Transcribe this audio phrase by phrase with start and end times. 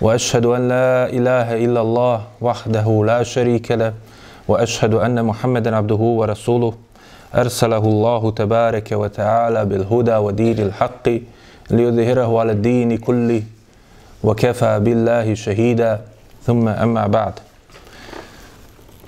[0.00, 3.92] واشهد ان لا اله الا الله وحده لا شريك له
[4.48, 6.74] واشهد ان محمدا عبده ورسوله
[7.34, 11.06] ارسله الله تبارك وتعالى بالهدى ودين الحق
[11.70, 13.42] ليظهره على الدين كله
[14.24, 16.00] وكفى بالله شهيدا
[16.46, 17.34] ثم اما بعد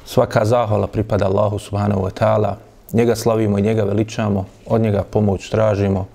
[0.06, 2.56] Svaka zahvala pripada Allahu subhanahu wa ta'ala.
[2.94, 6.06] Njega slavimo i njega veličamo, od njega pomoć tražimo,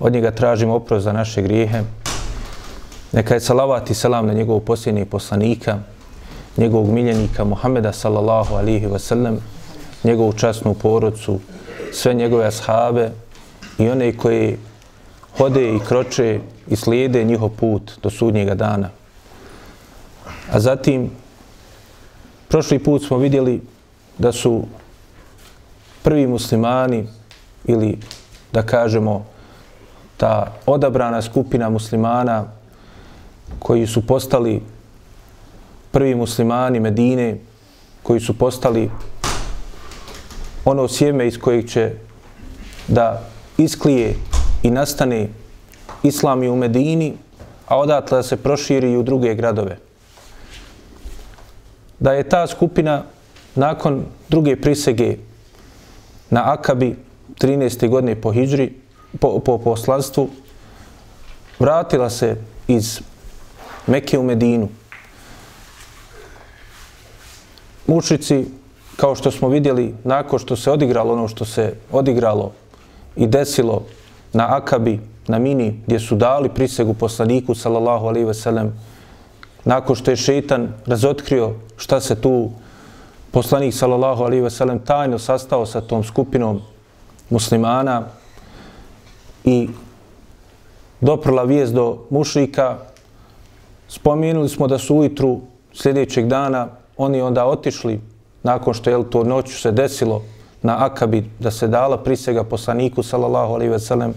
[0.00, 1.82] od njega tražimo oprost za naše grijehe,
[3.14, 5.78] Neka je salavat i salam na njegovog posljednjeg poslanika,
[6.56, 9.36] njegovog miljenika Muhameda sallallahu alihi wasallam,
[10.04, 11.40] njegovu časnu porodcu,
[11.92, 13.10] sve njegove ashabe
[13.78, 14.58] i one koji
[15.38, 18.90] hode i kroče i slijede njihov put do sudnjega dana.
[20.52, 21.10] A zatim,
[22.48, 23.62] prošli put smo vidjeli
[24.18, 24.64] da su
[26.02, 27.06] prvi muslimani
[27.64, 27.98] ili
[28.52, 29.24] da kažemo
[30.16, 32.44] ta odabrana skupina muslimana
[33.58, 34.62] koji su postali
[35.90, 37.38] prvi muslimani Medine,
[38.02, 38.90] koji su postali
[40.64, 41.92] ono sjeme iz kojeg će
[42.88, 43.22] da
[43.58, 44.14] isklije
[44.62, 45.28] i nastane
[46.02, 47.14] islam i u Medini,
[47.66, 49.78] a odatle da se proširi i u druge gradove.
[51.98, 53.02] Da je ta skupina
[53.54, 55.16] nakon druge prisege
[56.30, 56.96] na Akabi
[57.40, 57.88] 13.
[57.88, 58.72] godine po Hidžri,
[59.20, 60.28] po, po poslanstvu,
[61.58, 62.36] vratila se
[62.68, 63.00] iz
[63.86, 64.68] Mekke u Medinu.
[67.86, 68.44] Mušici,
[68.96, 72.52] kao što smo vidjeli, nakon što se odigralo ono što se odigralo
[73.16, 73.82] i desilo
[74.32, 78.72] na Akabi, na Mini, gdje su dali prisegu poslaniku, sallallahu alaihi veselem,
[79.64, 82.50] nakon što je šeitan razotkrio šta se tu
[83.30, 86.60] poslanik, sallallahu alaihi veselem, tajno sastao sa tom skupinom
[87.30, 88.02] muslimana
[89.44, 89.68] i
[91.00, 92.78] doprla vijest do mušrika,
[93.94, 95.40] spomenuli smo da su ujutru
[95.72, 98.00] sljedećeg dana oni onda otišli
[98.42, 100.22] nakon što je to noću se desilo
[100.62, 104.14] na Akabi da se dala prisega poslaniku sallallahu alejhi ve sellem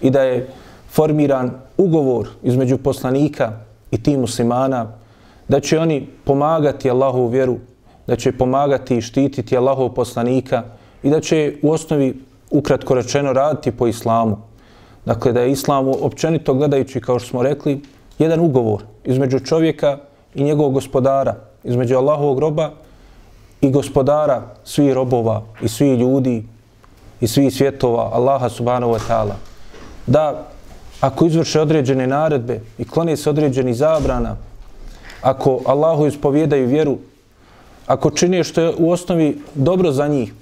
[0.00, 0.48] i da je
[0.90, 3.52] formiran ugovor između poslanika
[3.90, 4.86] i tih muslimana
[5.48, 7.56] da će oni pomagati Allahu vjeru,
[8.06, 10.62] da će pomagati i štititi Allahov poslanika
[11.02, 12.14] i da će u osnovi
[12.50, 14.36] ukratko rečeno raditi po islamu.
[15.06, 17.80] Dakle, da je islamu općenito gledajući, kao što smo rekli,
[18.18, 19.98] jedan ugovor između čovjeka
[20.34, 21.34] i njegovog gospodara,
[21.64, 22.70] između Allahovog roba
[23.60, 26.44] i gospodara svih robova i svih ljudi
[27.20, 29.34] i svih svjetova, Allaha subhanahu wa ta'ala.
[30.06, 30.48] Da
[31.00, 34.36] ako izvrše određene naredbe i klone se određeni zabrana,
[35.22, 36.98] ako Allahu ispovjedaju vjeru,
[37.86, 40.32] ako čine što je u osnovi dobro za njih,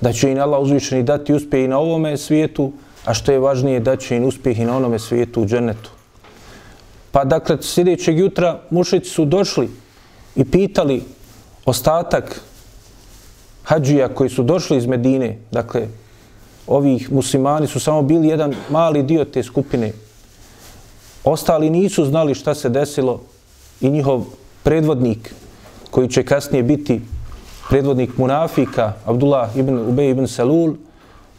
[0.00, 2.72] da će im Allah uzvišeni dati uspjeh i na ovome svijetu,
[3.04, 5.97] a što je važnije da će im uspjeh i na onome svijetu u džennetu.
[7.12, 9.68] Pa dakle, sljedećeg jutra mušici su došli
[10.36, 11.02] i pitali
[11.64, 12.40] ostatak
[13.64, 15.88] hađija koji su došli iz Medine, dakle,
[16.66, 19.92] ovih muslimani su samo bili jedan mali dio te skupine.
[21.24, 23.20] Ostali nisu znali šta se desilo
[23.80, 24.24] i njihov
[24.62, 25.34] predvodnik,
[25.90, 27.00] koji će kasnije biti
[27.68, 30.74] predvodnik munafika, Abdullah ibn Ubej ibn Salul,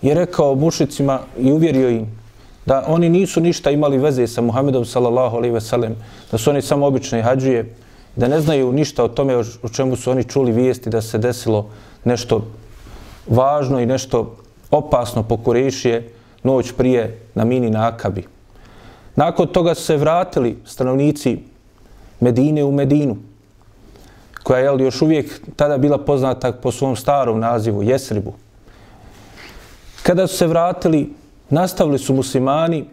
[0.01, 2.18] je rekao mušicima i uvjerio im
[2.65, 5.95] da oni nisu ništa imali veze sa Muhammedom sallallahu alaihi ve sellem,
[6.31, 7.75] da su oni samo obične hađije,
[8.15, 11.69] da ne znaju ništa o tome o čemu su oni čuli vijesti da se desilo
[12.03, 12.45] nešto
[13.27, 14.35] važno i nešto
[14.71, 16.09] opasno po Kurešije
[16.43, 18.23] noć prije na mini na Akabi.
[19.15, 21.37] Nakon toga su se vratili stanovnici
[22.19, 23.17] Medine u Medinu,
[24.43, 28.33] koja je još uvijek tada bila poznata po svom starom nazivu, Jesribu.
[30.03, 31.09] Kada su se vratili,
[31.49, 32.85] nastavili su muslimani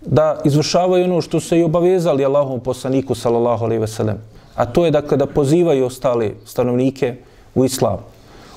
[0.00, 4.18] da izvršavaju ono što se i obavezali Allahom poslaniku, sallallahu alaihi ve sellem.
[4.54, 7.16] A to je dakle da pozivaju ostale stanovnike
[7.54, 7.98] u islam.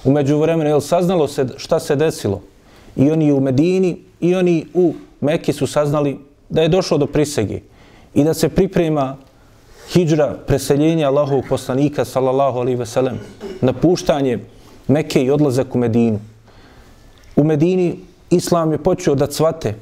[0.04, 2.42] Umeđu međuvremenu jel saznalo se šta se desilo?
[2.96, 6.20] I oni u Medini i oni u Mekki su saznali
[6.50, 7.62] da je došlo do prisege
[8.14, 9.18] i da se priprema
[9.94, 13.20] hijđra preseljenja Allahovog poslanika, sallallahu alaihi ve sellem,
[13.62, 14.40] napuštanje
[14.88, 16.20] Mekke i odlazak u Medinu.
[17.36, 19.76] U Medini islam je počeo da cvate,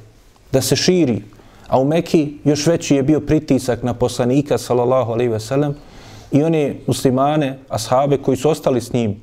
[0.51, 1.21] da se širi,
[1.67, 5.75] a u Mekki još veći je bio pritisak na poslanika, sallallahu alaihi ve sellem,
[6.31, 9.15] i one muslimane, ashabe koji su ostali s njim.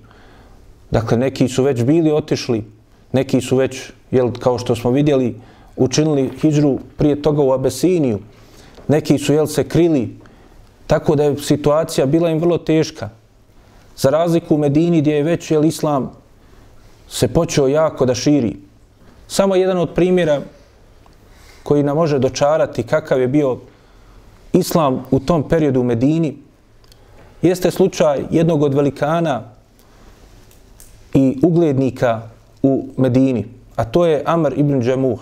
[0.90, 2.64] Dakle, neki su već bili otišli,
[3.12, 5.34] neki su već, jel, kao što smo vidjeli,
[5.76, 8.18] učinili hijđru prije toga u Abesiniju.
[8.88, 10.16] Neki su, jel, se krili,
[10.86, 13.08] tako da je situacija bila im vrlo teška.
[13.96, 16.10] Za razliku u Medini gdje je već, jel, Islam
[17.08, 18.56] se počeo jako da širi.
[19.32, 20.40] Samo jedan od primjera
[21.62, 23.58] koji nam može dočarati kakav je bio
[24.52, 26.36] Islam u tom periodu u Medini,
[27.42, 29.42] jeste slučaj jednog od velikana
[31.14, 32.22] i uglednika
[32.62, 33.46] u Medini,
[33.76, 35.20] a to je Amr ibn Džamuh.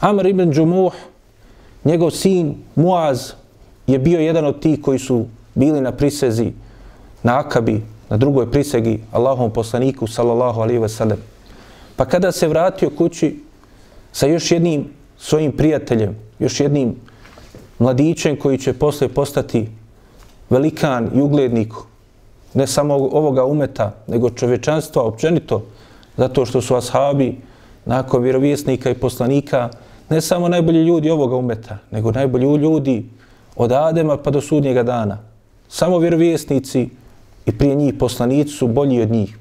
[0.00, 0.92] Amr ibn Džamuh,
[1.84, 3.32] njegov sin Muaz,
[3.86, 6.52] je bio jedan od tih koji su bili na prisezi
[7.22, 11.29] na Akabi, na drugoj prisegi Allahom poslaniku, sallallahu alaihi wasallam.
[12.00, 13.36] Pa kada se vratio kući
[14.12, 14.84] sa još jednim
[15.18, 16.94] svojim prijateljem, još jednim
[17.78, 19.68] mladićem koji će posle postati
[20.50, 21.72] velikan i uglednik
[22.54, 25.62] ne samo ovoga umeta, nego čovečanstva općenito,
[26.16, 27.36] zato što su ashabi
[27.84, 29.68] nakon vjerovjesnika i poslanika
[30.08, 33.04] ne samo najbolji ljudi ovoga umeta, nego najbolji ljudi
[33.56, 35.18] od Adema pa do sudnjega dana.
[35.68, 36.88] Samo vjerovjesnici
[37.46, 39.38] i prije njih poslanici su bolji od njih.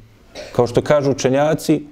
[0.56, 1.84] Kao što kažu učenjaci,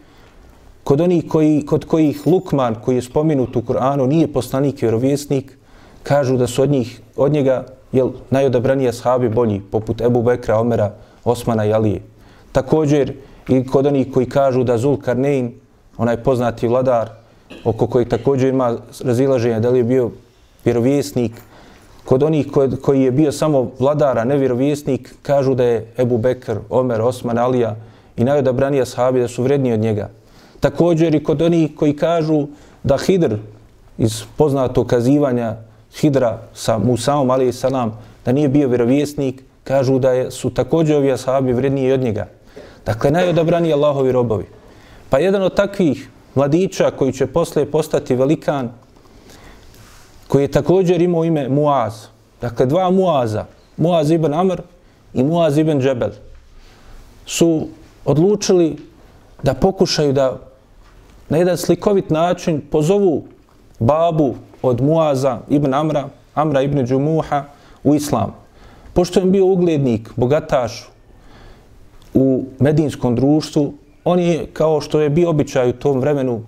[0.87, 5.57] kod onih koji, kod kojih Lukman, koji je spominut u Kur'anu, nije poslanik i vjerovjesnik,
[6.03, 10.93] kažu da su od njih, od njega, jel, najodabranije sahabi bolji, poput Ebu Bekra, Omera,
[11.23, 12.01] Osmana i Alije.
[12.51, 13.13] Također,
[13.49, 15.51] i kod onih koji kažu da Zul Karnein,
[15.97, 17.09] onaj poznati vladar,
[17.65, 20.11] oko kojeg također ima razilaženje da li je bio
[20.65, 21.31] vjerovjesnik,
[22.05, 22.47] kod onih
[22.81, 27.75] koji je bio samo vladara, ne vjerovjesnik, kažu da je Ebu Bekr, Omer, Osman, Alija
[28.17, 30.09] i najodabranija sahabi da su vredniji od njega.
[30.59, 32.47] Također i kod onih koji kažu
[32.83, 33.35] da Hidr
[33.97, 35.55] iz poznatog kazivanja
[35.99, 41.11] Hidra sa Musaom alaih salam, da nije bio vjerovjesnik, kažu da je, su također ovi
[41.11, 42.27] ashabi vredniji od njega.
[42.85, 44.45] Dakle, najodabraniji Allahovi robovi.
[45.09, 48.69] Pa jedan od takvih mladića koji će posle postati velikan,
[50.27, 51.93] koji je također imao ime Muaz.
[52.41, 53.45] Dakle, dva Muaza,
[53.77, 54.61] Muaz ibn Amr
[55.13, 56.11] i Muaz ibn Džebel,
[57.25, 57.67] su
[58.05, 58.77] odlučili
[59.43, 60.46] da pokušaju da
[61.29, 63.23] na jedan slikovit način pozovu
[63.79, 67.43] babu od Muaza ibn Amra, Amra ibn Džumuha
[67.83, 68.35] u islam.
[68.93, 70.89] Pošto je bio uglednik, bogataš
[72.13, 76.41] u medinskom društvu, on je, kao što je bio običaj u tom vremenu,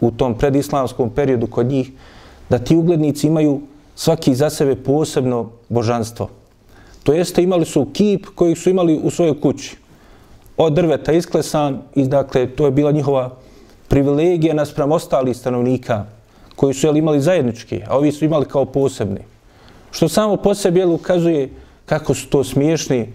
[0.00, 1.90] u tom predislamskom periodu kod njih,
[2.50, 3.60] da ti uglednici imaju
[3.94, 6.28] svaki za sebe posebno božanstvo.
[7.02, 9.76] To jeste, imali su kip koji su imali u svojoj kući.
[10.56, 13.30] Od drveta isklesan i dakle, to je bila njihova
[13.90, 16.04] privilegije naspram ostalih stanovnika
[16.56, 19.20] koji su jel, imali zajednički, a ovi su imali kao posebni.
[19.90, 21.50] Što samo po sebi jel, ukazuje
[21.86, 23.12] kako su to smiješni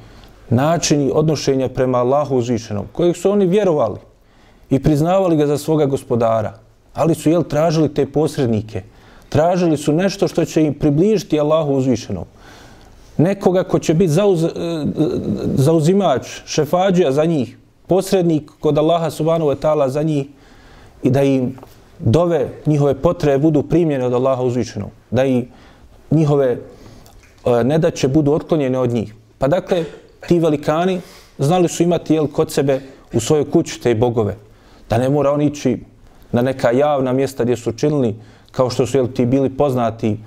[0.50, 4.00] načini odnošenja prema Allahu uzvišenom, kojeg su oni vjerovali
[4.69, 6.54] i priznavali ga za svoga gospodara,
[6.94, 8.83] ali su jel, tražili te posrednike,
[9.30, 12.25] tražili su nešto što će im približiti Allahu uzvišenom.
[13.18, 14.50] Nekoga ko će biti zauz, e, e,
[15.56, 17.57] zauzimač, šefađija za njih,
[17.88, 20.25] posrednik kod Allaha subhanahu wa ta'ala za njih
[21.05, 21.57] i da im
[21.99, 25.45] dove njihove potrebe budu primljene od Allaha uzvišenog, da i
[26.11, 29.13] njihove e, nedaće budu otklonjene od njih.
[29.37, 29.83] Pa dakle,
[30.27, 31.01] ti velikani
[31.38, 32.81] znali su imati jel, kod sebe
[33.13, 34.35] u svojoj kući te bogove,
[34.89, 35.77] da ne mora on ići
[36.31, 38.15] na neka javna mjesta gdje su činili,
[38.51, 40.17] kao što su jel, ti bili poznati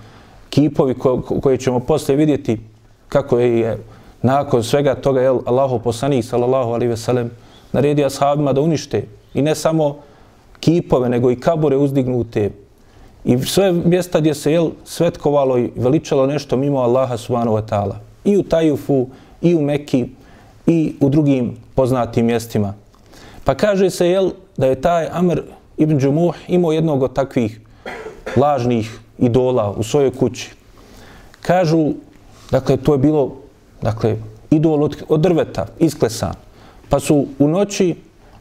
[0.50, 2.60] kipovi ko, koje ćemo posle vidjeti
[3.08, 3.78] kako je, je
[4.22, 7.30] nakon svega toga jel, Allaho poslanik sallallahu alaihi ve sellem
[7.72, 9.04] naredio ashabima da unište
[9.34, 10.07] i ne samo
[10.60, 12.50] kipove, nego i kabure uzdignute.
[13.24, 17.94] I sve mjesta gdje se jel, svetkovalo i veličalo nešto mimo Allaha subhanahu wa ta'ala.
[18.24, 19.06] I u Tajufu,
[19.42, 20.06] i u Mekki,
[20.66, 22.74] i u drugim poznatim mjestima.
[23.44, 25.42] Pa kaže se jel, da je taj Amr
[25.76, 27.60] ibn Džumuh imao jednog od takvih
[28.36, 30.50] lažnih idola u svojoj kući.
[31.40, 31.92] Kažu,
[32.50, 33.32] dakle, to je bilo,
[33.82, 34.16] dakle,
[34.50, 36.34] idol od, od drveta, isklesan.
[36.88, 37.94] Pa su u noći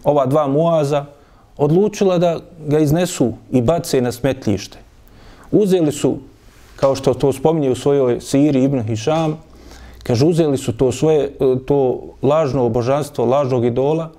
[0.03, 1.05] ova dva muaza,
[1.57, 4.77] odlučila da ga iznesu i bace na smetljište.
[5.51, 6.17] Uzeli su,
[6.75, 9.37] kao što to spominje u svojoj Siri Ibn Hišam,
[10.03, 11.31] kaže, uzeli su to svoje,
[11.67, 14.09] to lažno obožanstvo, lažnog idola,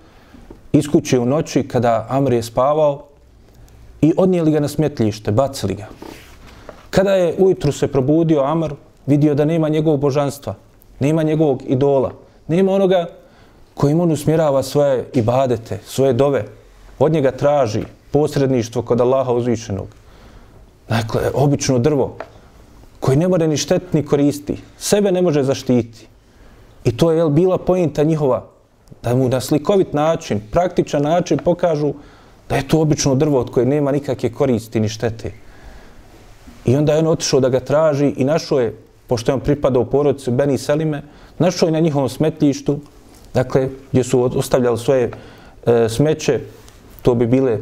[0.72, 3.04] iskući u noći kada Amr je spavao
[4.00, 5.86] i odnijeli ga na smetljište, bacili ga.
[6.90, 8.74] Kada je ujutru se probudio Amr,
[9.06, 10.54] vidio da nema njegovog božanstva,
[11.00, 12.12] nema njegovog idola,
[12.48, 13.06] nema onoga
[13.74, 16.44] kojim on usmjerava svoje ibadete, svoje dove,
[16.98, 19.86] od njega traži posredništvo kod Allaha uzvišenog.
[20.88, 22.16] Dakle, obično drvo,
[23.00, 26.06] koji ne more ni štetni koristi, sebe ne može zaštiti.
[26.84, 28.46] I to je jel, bila pojenta njihova,
[29.02, 31.92] da mu na slikovit način, praktičan način pokažu
[32.48, 35.32] da je to obično drvo od koje nema nikakve koristi ni štete.
[36.64, 38.76] I onda je on otišao da ga traži i našao je,
[39.06, 41.02] pošto je on pripadao porodicu Beni Selime,
[41.38, 42.78] našao je na njihovom smetljištu,
[43.34, 45.10] dakle, gdje su ostavljali svoje
[45.66, 46.40] e, smeće,
[47.02, 47.58] to bi bile,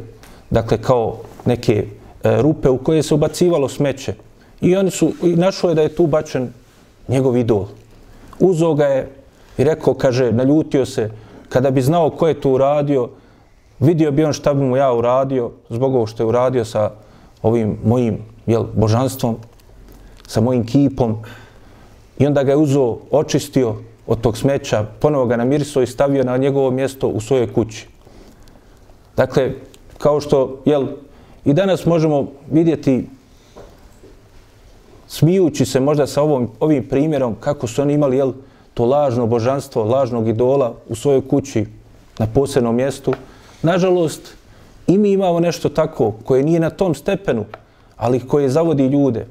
[0.51, 1.87] dakle, kao neke
[2.25, 4.15] e, rupe u koje se ubacivalo smeće.
[4.61, 6.53] I oni su, i našlo je da je tu bačen
[7.09, 7.67] njegov idol.
[8.41, 9.09] Uzo ga je
[9.59, 11.11] i rekao, kaže, naljutio se,
[11.49, 13.09] kada bi znao ko je to uradio,
[13.81, 16.91] vidio bi on šta bi mu ja uradio, zbog ovo što je uradio sa
[17.43, 19.37] ovim mojim jel, božanstvom,
[20.27, 21.17] sa mojim kipom.
[22.19, 23.75] I onda ga je uzo, očistio
[24.07, 27.89] od tog smeća, ponovo ga namirisao i stavio na njegovo mjesto u svojoj kući.
[29.17, 29.53] Dakle,
[29.99, 30.87] kao što, jel,
[31.45, 33.07] i danas možemo vidjeti
[35.09, 38.33] smijući se možda sa ovom, ovim primjerom kako su oni imali jel,
[38.75, 41.67] to lažno božanstvo, lažnog idola u svojoj kući
[42.19, 43.15] na posebnom mjestu.
[43.63, 44.37] Nažalost,
[44.87, 47.45] i mi imamo nešto tako koje nije na tom stepenu,
[47.97, 49.27] ali koje zavodi ljude.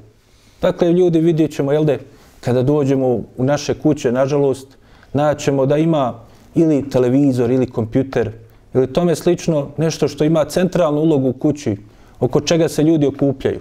[0.62, 1.98] Dakle, ljudi vidjet ćemo, jel de,
[2.40, 4.68] kada dođemo u naše kuće, nažalost,
[5.12, 6.14] naćemo da ima
[6.54, 8.32] ili televizor ili kompjuter
[8.76, 11.76] ili tome slično nešto što ima centralnu ulogu u kući,
[12.20, 13.60] oko čega se ljudi okupljaju.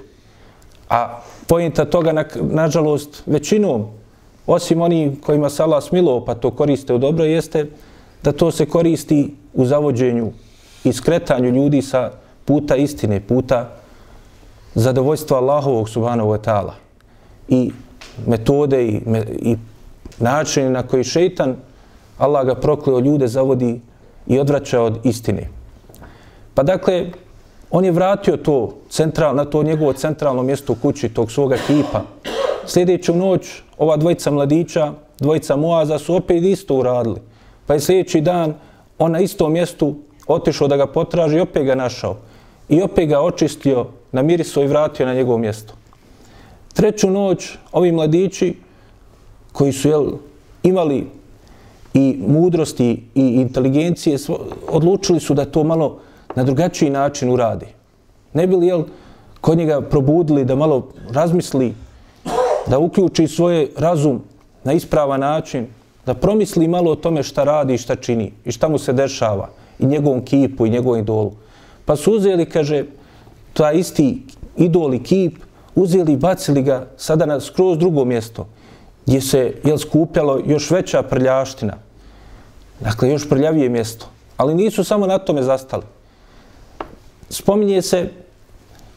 [0.89, 3.85] A pojenta toga, na, nažalost, većinom,
[4.47, 7.69] osim oni kojima se Allah smilo, pa to koriste u dobro, jeste
[8.23, 10.31] da to se koristi u zavođenju
[10.83, 12.11] i skretanju ljudi sa
[12.45, 13.69] puta istine, puta
[14.75, 16.73] zadovoljstva Allahovog subhanahu wa ta'ala.
[17.47, 17.71] I
[18.27, 19.55] metode i, me, i
[20.19, 21.55] načine na koji šeitan
[22.17, 23.81] Allah ga prokleo ljude zavodi
[24.27, 25.49] i odvraća od istine.
[26.53, 27.05] Pa dakle,
[27.71, 32.01] on je vratio to central, na to njegovo centralno mjesto u kući tog svoga kipa.
[32.65, 37.21] Sljedeću noć ova dvojica mladića, dvojica Moaza su opet isto uradili.
[37.65, 38.53] Pa je sljedeći dan
[38.99, 39.95] on na istom mjestu
[40.27, 42.17] otišao da ga potraži i opet ga našao.
[42.69, 45.73] I opet ga očistio, namirisao i vratio na njegovo mjesto.
[46.73, 48.55] Treću noć ovi mladići
[49.51, 50.05] koji su jel,
[50.63, 51.07] imali
[51.95, 54.17] i mudrosti i inteligencije,
[54.69, 55.99] odlučili su da to malo
[56.35, 57.65] na drugačiji način uradi.
[58.33, 58.83] Ne bi li jel,
[59.41, 61.73] kod njega probudili da malo razmisli,
[62.67, 64.21] da uključi svoj razum
[64.63, 65.67] na ispravan način,
[66.05, 69.49] da promisli malo o tome šta radi i šta čini i šta mu se dešava
[69.79, 71.31] i njegovom kipu i njegovom idolu.
[71.85, 72.83] Pa su uzeli, kaže,
[73.53, 74.21] ta isti
[74.57, 75.37] idol i kip,
[75.75, 78.47] uzeli i bacili ga sada na skroz drugo mjesto,
[79.05, 81.84] gdje se je skupljalo još veća prljaština.
[82.79, 84.05] Dakle, još prljavije mjesto.
[84.37, 85.83] Ali nisu samo na tome zastali.
[87.29, 88.09] Spominje se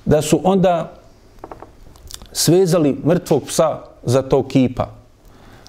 [0.05, 0.93] da su onda
[2.33, 4.89] svezali mrtvog psa za to kipa.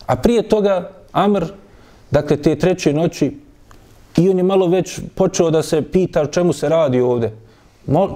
[0.05, 1.45] A prije toga Amr,
[2.11, 3.37] dakle te treće noći,
[4.17, 7.31] i on je malo već počeo da se pita o čemu se radi ovde.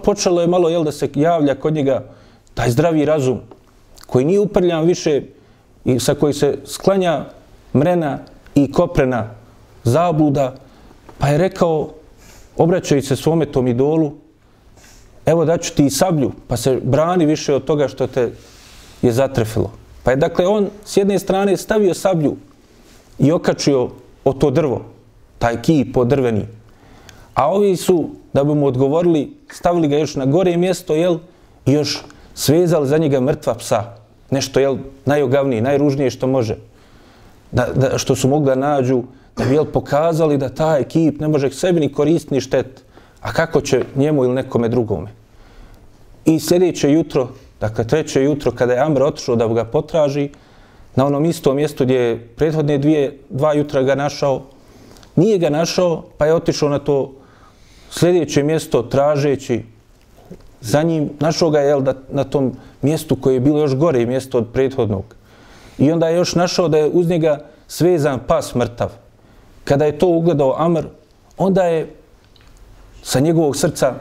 [0.03, 2.03] Počelo je malo jel, da se javlja kod njega
[2.53, 3.39] taj zdravi razum
[4.07, 5.21] koji nije uprljan više
[5.85, 7.25] i sa koji se sklanja
[7.75, 8.19] mrena
[8.55, 9.29] i koprena
[9.83, 10.55] zabluda,
[11.17, 11.89] pa je rekao,
[12.57, 14.11] obraćajući se svome tom idolu,
[15.25, 18.31] evo daću ti sablju, pa se brani više od toga što te
[19.01, 19.71] je zatrefilo.
[20.03, 22.35] Pa je dakle on s jedne strane stavio sablju
[23.19, 23.89] i okačio
[24.25, 24.81] o to drvo,
[25.39, 26.45] taj ki podrveni.
[27.33, 31.17] A ovi su, da bi mu odgovorili, stavili ga još na gore mjesto, jel,
[31.65, 33.83] i još svezali za njega mrtva psa.
[34.29, 36.57] Nešto, jel, najogavnije, najružnije što može.
[37.51, 39.03] Da, da, što su mogli da nađu,
[39.37, 42.83] da bi, jel, pokazali da taj kip ne može sebi ni koristiti ni štet.
[43.21, 45.09] A kako će njemu ili nekome drugome?
[46.25, 47.27] I sljedeće jutro,
[47.59, 50.29] dakle treće jutro, kada je Amr otišao da ga potraži,
[50.95, 54.41] na onom istom mjestu gdje je prethodne dvije, dva jutra ga našao,
[55.15, 57.13] nije ga našao, pa je otišao na to
[57.89, 59.63] sljedeće mjesto tražeći
[60.61, 64.05] za njim, našao ga je jel, da, na tom mjestu koje je bilo još gore
[64.05, 65.15] mjesto od prethodnog.
[65.77, 69.02] I onda je još našao da je uz njega svezan pas mrtav.
[69.63, 70.85] Kada je to ugledao Amr,
[71.37, 71.95] onda je
[73.03, 73.93] sa njegovog srca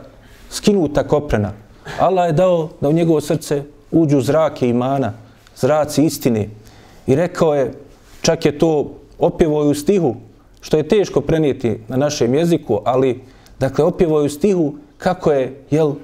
[0.50, 1.52] skinuta koprena.
[1.98, 5.12] Allah je dao da u njegovo srce uđu zrake imana,
[5.56, 6.48] zraci istine.
[7.06, 7.72] I rekao je,
[8.22, 10.14] čak je to opjevo u stihu,
[10.60, 13.20] što je teško prenijeti na našem jeziku, ali
[13.58, 15.94] dakle opjevo u stihu kako je, jel,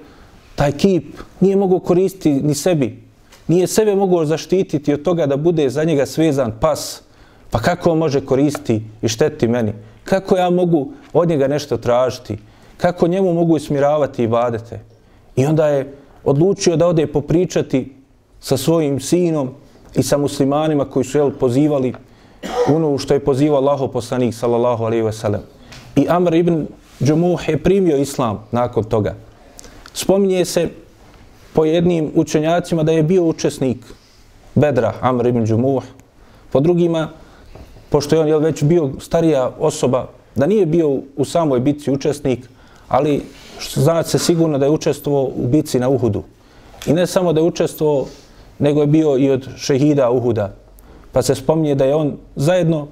[0.54, 1.04] taj kip
[1.40, 3.02] nije mogao koristiti ni sebi.
[3.48, 7.02] Nije sebe mogao zaštititi od toga da bude za njega svezan pas.
[7.50, 9.72] Pa kako on može koristiti i šteti meni?
[10.04, 12.38] Kako ja mogu od njega nešto tražiti?
[12.76, 14.80] Kako njemu mogu usmiravati i vadete?
[15.36, 17.96] I onda je odlučio da ode popričati
[18.40, 19.50] sa svojim sinom
[19.94, 21.94] i sa muslimanima koji su jel, pozivali
[22.68, 25.40] ono što je pozivao Allaho poslanik sallallahu alaihi ve sellem.
[25.96, 26.66] I Amr ibn
[27.02, 29.14] Džumuh je primio islam nakon toga.
[29.92, 30.68] Spominje se
[31.52, 33.78] po jednim učenjacima da je bio učesnik
[34.54, 35.82] Bedra, Amr ibn Džumuh.
[36.52, 37.08] Po drugima,
[37.90, 42.48] pošto je on je već bio starija osoba, da nije bio u samoj bitci učesnik,
[42.88, 43.22] ali
[43.74, 46.22] znat se sigurno da je učestvovao u bitci na Uhudu.
[46.86, 48.06] I ne samo da je učestvovao,
[48.58, 50.54] nego je bio i od šehida Uhuda.
[51.12, 52.86] Pa se spominje da je on zajedno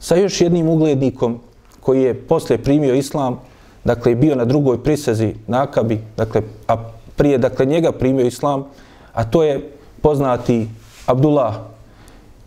[0.00, 1.40] sa još jednim uglednikom
[1.80, 3.40] koji je poslije primio islam,
[3.84, 6.76] dakle bio na drugoj prisezi na Akabi, dakle, a
[7.16, 8.64] prije dakle njega primio islam,
[9.12, 9.70] a to je
[10.02, 10.68] poznati
[11.06, 11.54] Abdullah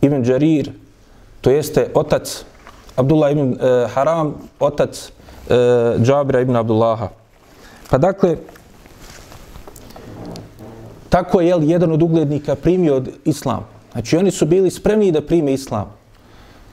[0.01, 0.71] ibn Jarir,
[1.41, 2.45] to jeste otac
[2.95, 5.11] Abdullah ibn e, Haram, otac
[5.49, 5.55] e,
[6.03, 7.09] Džabira ibn Abdullaha.
[7.89, 8.35] Pa dakle,
[11.09, 13.65] tako je jel, jedan od uglednika primio od islam.
[13.91, 15.91] Znači oni su bili spremni da prime islam.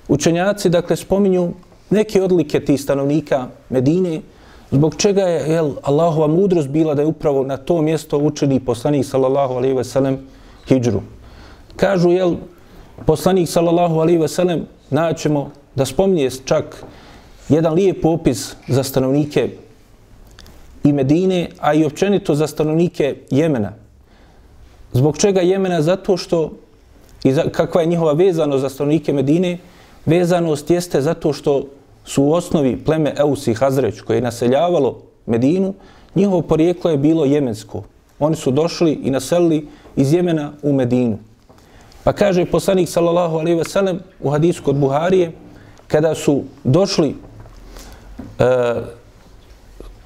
[0.09, 1.53] Učenjaci, dakle, spominju
[1.91, 4.21] neke odlike tih stanovnika Medine,
[4.71, 9.07] zbog čega je jel, Allahova mudrost bila da je upravo na to mjesto učeni poslanik
[9.07, 10.19] sallallahu alaihi ve sellem
[10.69, 11.01] hijđru.
[11.77, 12.35] Kažu, jel,
[13.07, 16.85] poslanik sallallahu alaihi ve sellem naćemo da spominje čak
[17.49, 19.51] jedan lijep opis za stanovnike
[20.85, 23.73] i Medine, a i općenito za stanovnike Jemena.
[24.93, 25.83] Zbog čega Jemena?
[25.83, 26.53] Zato što,
[27.25, 29.59] i za, kakva je njihova vezanost za stanovnike Medine,
[30.07, 31.65] vezanost jeste zato što
[32.05, 35.75] su u osnovi pleme Eus i Hazreć koje je naseljavalo Medinu,
[36.15, 37.83] njihovo porijeklo je bilo jemensko.
[38.19, 41.19] Oni su došli i naselili iz Jemena u Medinu.
[42.05, 45.33] Pa kaže poslanik sallallahu alejhi ve sellem u hadisu kod Buharije
[45.89, 48.75] kada su došli e,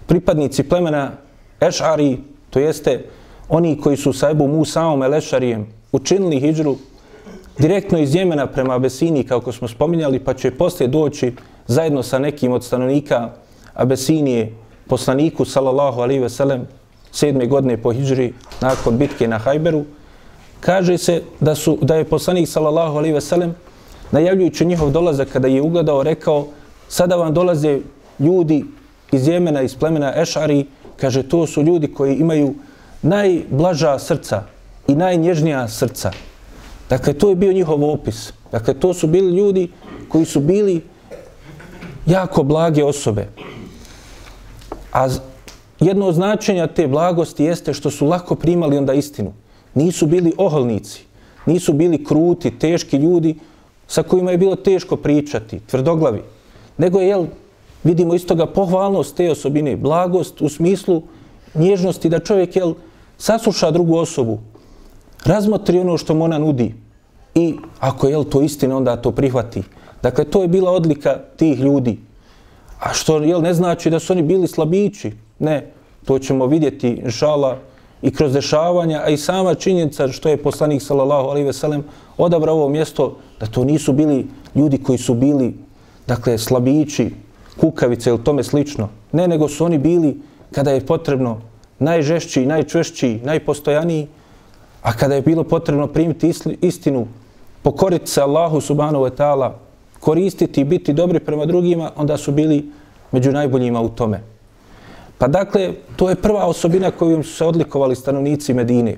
[0.06, 1.10] pripadnici plemena
[1.60, 2.16] Eš'ari,
[2.50, 3.04] to jeste
[3.48, 6.76] oni koji su sa Ebu Musaom el Eš'arijem učinili hijđru
[7.58, 11.32] direktno iz Jemena prema Abesini, kako smo spominjali, pa će poslije doći
[11.66, 13.30] zajedno sa nekim od stanovnika
[13.74, 14.52] Abesinije,
[14.88, 16.66] poslaniku, sallallahu alaihi ve sellem,
[17.12, 19.84] sedme godine po hijđri, nakon bitke na Hajberu,
[20.62, 23.54] kaže se da su da je poslanik sallallahu alejhi ve sellem
[24.10, 26.46] najavljujući njihov dolazak kada je ugledao rekao
[26.88, 27.80] sada vam dolaze
[28.18, 28.64] ljudi
[29.12, 30.66] iz Jemena iz plemena Ešari.
[30.96, 32.54] Kaže to su ljudi koji imaju
[33.02, 34.42] najblaža srca
[34.88, 36.10] i najnježnija srca.
[36.90, 38.32] Dakle to je bio njihov opis.
[38.52, 39.70] Dakle to su bili ljudi
[40.08, 40.80] koji su bili
[42.06, 43.28] jako blage osobe.
[44.92, 45.08] A
[45.80, 49.32] jedno od značenja te blagosti jeste što su lako primali onda istinu
[49.74, 51.04] nisu bili oholnici,
[51.46, 53.34] nisu bili kruti, teški ljudi
[53.86, 56.22] sa kojima je bilo teško pričati, tvrdoglavi,
[56.78, 57.26] nego je, jel,
[57.84, 61.02] vidimo iz toga pohvalnost te osobine, blagost u smislu
[61.54, 62.74] nježnosti da čovjek, jel,
[63.18, 64.38] sasluša drugu osobu,
[65.24, 66.74] razmotri ono što mu ona nudi
[67.34, 69.62] i ako je, jel, to istina, onda to prihvati.
[70.02, 71.98] Dakle, to je bila odlika tih ljudi.
[72.80, 75.12] A što, jel, ne znači da su oni bili slabići?
[75.38, 75.70] Ne,
[76.04, 77.58] to ćemo vidjeti, inšala,
[78.02, 81.84] i kroz dešavanja, a i sama činjenica što je poslanik sallallahu alejhi ve sellem
[82.18, 85.54] odabrao ovo mjesto da to nisu bili ljudi koji su bili
[86.06, 87.10] dakle slabići,
[87.60, 88.88] kukavice ili tome slično.
[89.12, 90.20] Ne, nego su oni bili
[90.52, 91.40] kada je potrebno
[91.78, 94.08] najžešći, najčvršći, najpostojaniji,
[94.82, 97.06] a kada je bilo potrebno primiti istinu,
[97.62, 99.50] pokoriti se Allahu subhanahu wa ta'ala,
[100.00, 102.70] koristiti i biti dobri prema drugima, onda su bili
[103.12, 104.31] među najboljima u tome.
[105.22, 108.96] Pa dakle, to je prva osobina kojom su se odlikovali stanovnici Medine.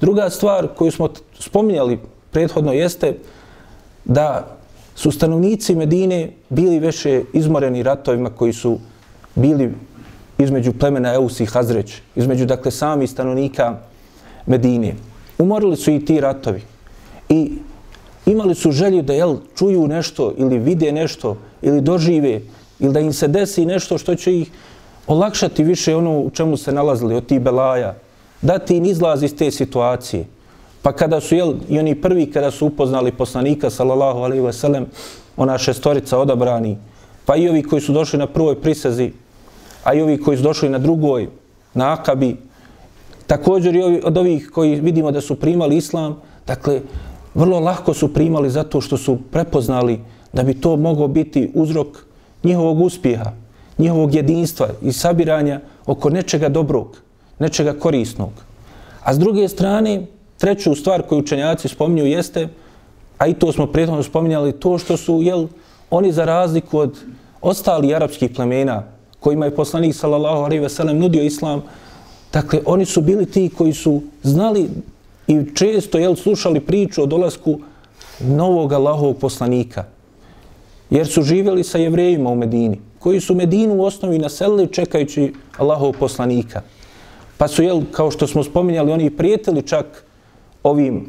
[0.00, 1.98] Druga stvar koju smo spominjali
[2.30, 3.18] prethodno jeste
[4.04, 4.56] da
[4.94, 8.78] su stanovnici Medine bili veše izmoreni ratovima koji su
[9.34, 9.70] bili
[10.38, 13.76] između plemena Eus i Hazreć, između dakle sami stanovnika
[14.46, 14.94] Medine.
[15.38, 16.62] Umorili su i ti ratovi
[17.28, 17.52] i
[18.26, 22.40] imali su želju da jel, čuju nešto ili vide nešto ili dožive
[22.78, 24.50] ili da im se desi nešto što će ih
[25.08, 27.94] olakšati više ono u čemu se nalazili od tih belaja,
[28.42, 30.24] dati im izlaz iz te situacije.
[30.82, 34.86] Pa kada su, jel, i oni prvi kada su upoznali poslanika, sallallahu alaihi ve sellem,
[35.36, 36.76] ona šestorica odabrani,
[37.24, 39.12] pa i ovi koji su došli na prvoj prisezi,
[39.84, 41.28] a i ovi koji su došli na drugoj,
[41.74, 42.36] na akabi,
[43.26, 46.80] također i ovi, od ovih koji vidimo da su primali islam, dakle,
[47.34, 50.00] vrlo lako su primali zato što su prepoznali
[50.32, 51.86] da bi to mogao biti uzrok
[52.44, 53.32] njihovog uspjeha,
[53.78, 56.96] njihovog jedinstva i sabiranja oko nečega dobrog,
[57.38, 58.30] nečega korisnog.
[59.04, 60.06] A s druge strane,
[60.38, 62.48] treću stvar koju učenjaci spominju jeste,
[63.18, 65.46] a i to smo prethodno spominjali, to što su, jel,
[65.90, 66.98] oni za razliku od
[67.40, 68.82] ostali arapskih plemena
[69.20, 71.62] kojima je poslanik sallallahu alejhi ve sellem nudio islam,
[72.32, 74.68] dakle oni su bili ti koji su znali
[75.26, 77.58] i često jel slušali priču o dolasku
[78.20, 79.84] novog Allahovog poslanika
[80.90, 85.92] jer su živjeli sa jevrejima u Medini, koji su Medinu u osnovi naselili čekajući Allahov
[85.92, 86.62] poslanika.
[87.38, 90.04] Pa su, jel, kao što smo spominjali, oni prijetili čak
[90.62, 91.06] ovim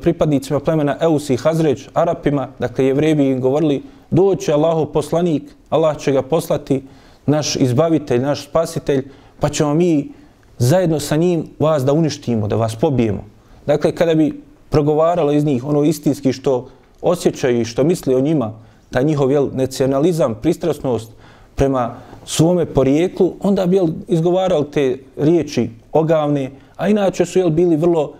[0.00, 6.12] pripadnicima plemena Eus i Hazreć, Arapima, dakle jevreji im govorili, doće Allahov poslanik, Allah će
[6.12, 6.82] ga poslati,
[7.26, 9.08] naš izbavitelj, naš spasitelj,
[9.40, 10.12] pa ćemo mi
[10.58, 13.24] zajedno sa njim vas da uništimo, da vas pobijemo.
[13.66, 16.68] Dakle, kada bi progovaralo iz njih ono istinski što
[17.00, 18.52] osjećaju i što misli o njima,
[18.92, 21.10] taj njihov jel, nacionalizam, pristrasnost
[21.54, 21.94] prema
[22.26, 28.12] svome porijeklu, onda bi jel, izgovarali te riječi ogavne, a inače su jel, bili vrlo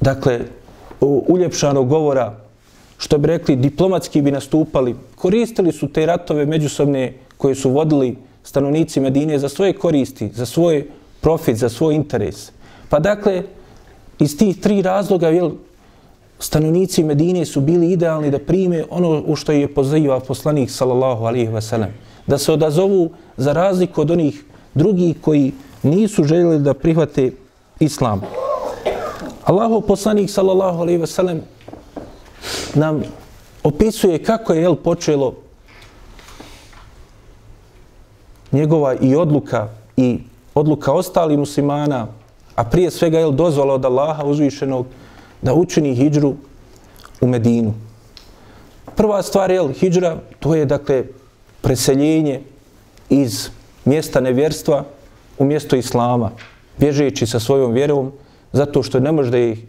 [0.00, 0.40] dakle,
[1.00, 2.34] uljepšanog govora,
[2.98, 9.00] što bi rekli, diplomatski bi nastupali, koristili su te ratove međusobne koje su vodili stanovnici
[9.00, 10.86] Medine za svoje koristi, za svoj
[11.20, 12.52] profit, za svoj interes.
[12.88, 13.42] Pa dakle,
[14.18, 15.50] iz tih tri razloga, jel,
[16.38, 21.52] stanovnici Medine su bili idealni da prime ono u što je pozivao poslanik sallallahu alaihi
[21.52, 21.94] wa sellem.
[22.26, 24.44] Da se odazovu za razliku od onih
[24.74, 27.32] drugih koji nisu željeli da prihvate
[27.80, 28.22] islam.
[29.44, 31.42] Allahov poslanik sallallahu alaihi ve sellem
[32.74, 33.02] nam
[33.62, 35.34] opisuje kako je jel počelo
[38.52, 40.18] njegova i odluka i
[40.54, 42.06] odluka ostali muslimana,
[42.54, 44.86] a prije svega jel, dozvala od Allaha uzvišenog
[45.44, 46.34] da učini hijđru
[47.20, 47.74] u Medinu.
[48.96, 51.04] Prva stvar je hijđra, to je dakle
[51.60, 52.40] preseljenje
[53.10, 53.48] iz
[53.84, 54.84] mjesta nevjerstva
[55.38, 56.30] u mjesto Islama,
[56.78, 58.12] bježeći sa svojom vjerom,
[58.52, 59.64] zato što ne može da ih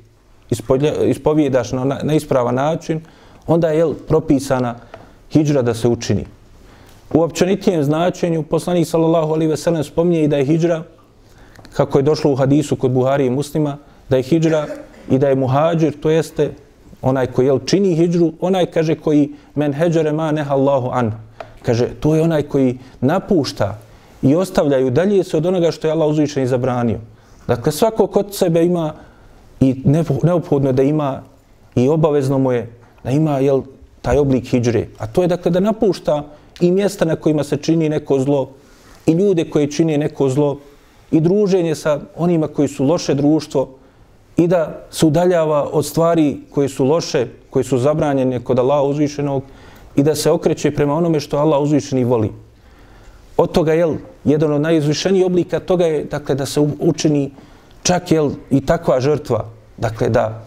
[1.09, 3.01] ispovijedaš na, na ispravan način,
[3.47, 4.75] onda je propisana
[5.31, 6.25] hijđra da se učini.
[7.13, 10.83] U općenitijem značenju poslanik sallallahu alaihi ve sellem spominje i da je hijđra,
[11.73, 13.77] kako je došlo u hadisu kod Buhari i muslima,
[14.09, 14.67] da je hijđra
[15.09, 16.51] i da je muhađir, to jeste
[17.01, 21.11] onaj koji jel, čini hijđru, onaj kaže koji men heđare ma neha Allahu an.
[21.61, 23.77] Kaže, to je onaj koji napušta
[24.21, 26.99] i ostavljaju dalje se od onoga što je Allah uzvišen i zabranio.
[27.47, 28.93] Dakle, svako kod sebe ima
[29.59, 29.81] i
[30.23, 31.21] neophodno da ima
[31.75, 32.69] i obavezno mu je
[33.03, 33.61] da ima jel,
[34.01, 34.87] taj oblik hijđre.
[34.97, 36.23] A to je dakle da napušta
[36.59, 38.49] i mjesta na kojima se čini neko zlo
[39.05, 40.59] i ljude koji čini neko zlo
[41.11, 43.69] i druženje sa onima koji su loše društvo
[44.37, 49.43] i da se udaljava od stvari koje su loše, koje su zabranjene kod Allaha uzvišenog
[49.95, 52.31] i da se okreće prema onome što Allah uzvišeni voli.
[53.37, 57.31] Od toga je jedan od najizvišenijih oblika toga je dakle da se učini
[57.83, 59.45] čak je i takva žrtva.
[59.77, 60.45] Dakle da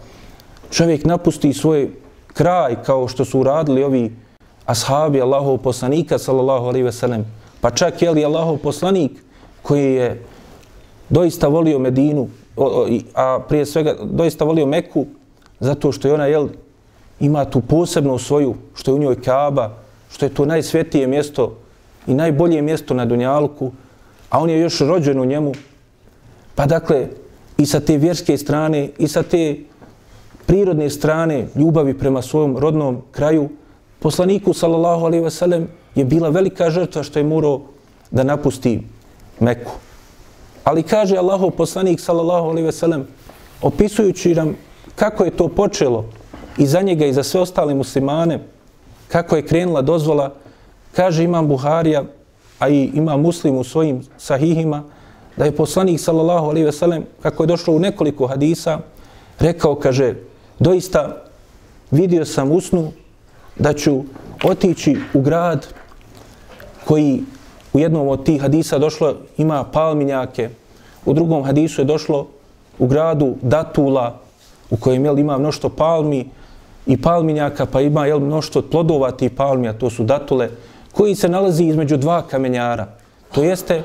[0.71, 1.89] čovjek napusti svoj
[2.33, 4.11] kraj kao što su uradili ovi
[4.65, 7.25] ashabi Allahov poslanika sallallahu alejhi ve sellem.
[7.61, 9.11] Pa čak je li Allahov poslanik
[9.61, 10.23] koji je
[11.09, 12.27] doista volio Medinu
[13.13, 15.05] a prije svega doista volio Meku
[15.59, 16.47] zato što je ona jel,
[17.19, 19.75] ima tu posebnu svoju što je u njoj Kaaba
[20.09, 21.57] što je to najsvetije mjesto
[22.07, 23.71] i najbolje mjesto na Dunjalku,
[24.29, 25.53] a on je još rođen u njemu.
[26.55, 27.07] Pa dakle,
[27.57, 29.57] i sa te vjerske strane, i sa te
[30.45, 33.49] prirodne strane ljubavi prema svojom rodnom kraju,
[33.99, 37.61] poslaniku, sallallahu alaihi ve sellem, je bila velika žrtva što je morao
[38.11, 38.81] da napusti
[39.39, 39.71] Meku.
[40.69, 43.07] Ali kaže Allahov poslanik, sallallahu alejhi ve sellem,
[43.61, 44.55] opisujući nam
[44.95, 46.05] kako je to počelo
[46.57, 48.39] i za njega i za sve ostale muslimane,
[49.07, 50.33] kako je krenula dozvola
[50.95, 52.03] Kaže imam Buharija,
[52.59, 54.83] a i ima muslim u svojim sahihima,
[55.37, 58.79] da je poslanik sallallahu alejhi ve sellem, kako je došlo u nekoliko hadisa,
[59.39, 60.15] rekao, kaže,
[60.59, 61.23] doista
[61.91, 62.91] vidio sam usnu
[63.55, 64.03] da ću
[64.43, 65.67] otići u grad
[66.85, 67.23] koji
[67.73, 70.49] u jednom od tih hadisa došlo ima palminjake,
[71.05, 72.27] u drugom hadisu je došlo
[72.79, 74.19] u gradu Datula
[74.69, 76.29] u kojem jel, ima mnošto palmi
[76.87, 80.49] i palminjaka, pa ima jel, mnošto plodova tih palmija, to su datule,
[80.91, 82.87] koji se nalazi između dva kamenjara.
[83.31, 83.83] To jeste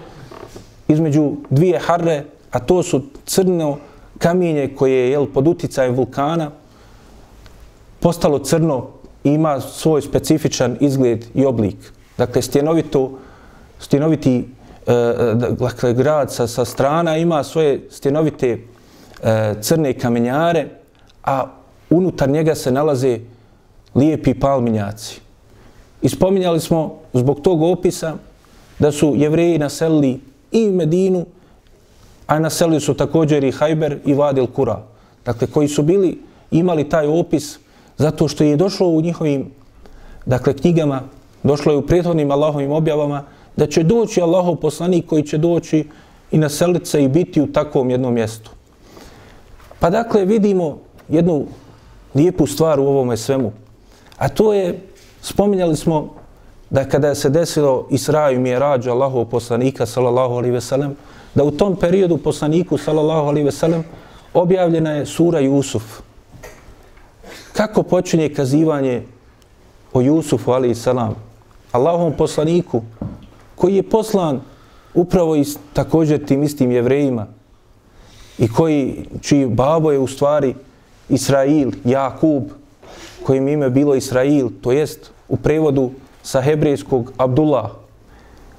[0.88, 3.78] između dvije harre, a to su crno
[4.18, 6.50] kamenje koje je jel, pod uticajem vulkana
[8.00, 8.86] postalo crno
[9.24, 11.76] i ima svoj specifičan izgled i oblik.
[12.18, 13.10] Dakle, stjenovito,
[13.78, 14.48] stjenoviti
[14.86, 18.58] E, e, dakle, grad sa, sa strana ima svoje stjenovite
[19.22, 20.68] e, crne kamenjare,
[21.24, 21.46] a
[21.90, 23.18] unutar njega se nalaze
[23.94, 25.20] lijepi palminjaci.
[26.02, 28.14] Ispominjali smo zbog tog opisa
[28.78, 30.20] da su jevreji naselili
[30.52, 31.26] i Medinu,
[32.26, 34.82] a naselili su također i Hajber i Vadil Kura.
[35.24, 36.18] Dakle, koji su bili,
[36.50, 37.58] imali taj opis
[37.96, 39.50] zato što je došlo u njihovim
[40.26, 41.02] dakle, knjigama,
[41.42, 43.22] došlo je u prethodnim Allahovim objavama,
[43.56, 45.88] da će doći Allahov poslanik koji će doći
[46.30, 48.50] i naseliti se i biti u takvom jednom mjestu.
[49.80, 51.46] Pa dakle, vidimo jednu
[52.14, 53.52] lijepu stvar u ovome svemu,
[54.18, 54.80] A to je,
[55.20, 56.14] spominjali smo
[56.70, 60.96] da kada se desilo Israju mi je rađa Allahov poslanika sallallahu alaihi ve sellem,
[61.34, 63.84] da u tom periodu poslaniku sallallahu alaihi ve sellem
[64.34, 66.00] objavljena je sura Jusuf.
[67.52, 69.02] Kako počinje kazivanje
[69.92, 71.14] o Jusufu alaihi salam,
[71.72, 72.82] Allahovom poslaniku,
[73.56, 74.40] koji je poslan
[74.94, 77.26] upravo iz, također tim istim jevrejima
[78.38, 80.54] i koji, čiji babo je u stvari
[81.08, 82.42] Israil, Jakub,
[83.22, 85.90] kojim ime bilo Israil, to jest u prevodu
[86.22, 87.70] sa hebrejskog Abdullah,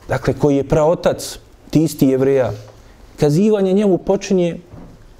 [0.08, 2.52] dakle koji je praotac ti isti jevreja,
[3.20, 4.60] kazivanje njemu počinje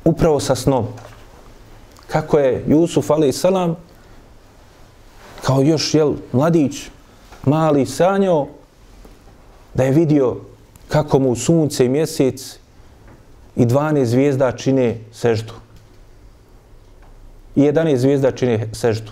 [0.06, 0.88] upravo sa snom.
[2.08, 3.46] Kako je Jusuf a.s.
[5.42, 6.90] kao još jel, mladić,
[7.46, 8.48] mali sanjao
[9.76, 10.36] da je vidio
[10.88, 12.58] kako mu sunce i mjesec
[13.56, 15.54] i 12 zvijezda čine seždu.
[17.56, 19.12] I 11 zvijezda čine seždu.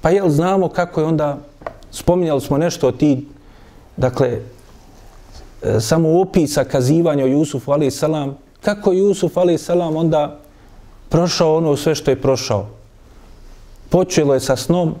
[0.00, 1.38] Pa jel znamo kako je onda,
[1.90, 3.26] spominjali smo nešto o ti,
[3.96, 4.38] dakle,
[5.62, 10.40] e, samo opisa kazivanja o Jusufu alaih salam, kako Jusuf alaih salam onda
[11.08, 12.66] prošao ono sve što je prošao.
[13.88, 14.94] Počelo je sa snom,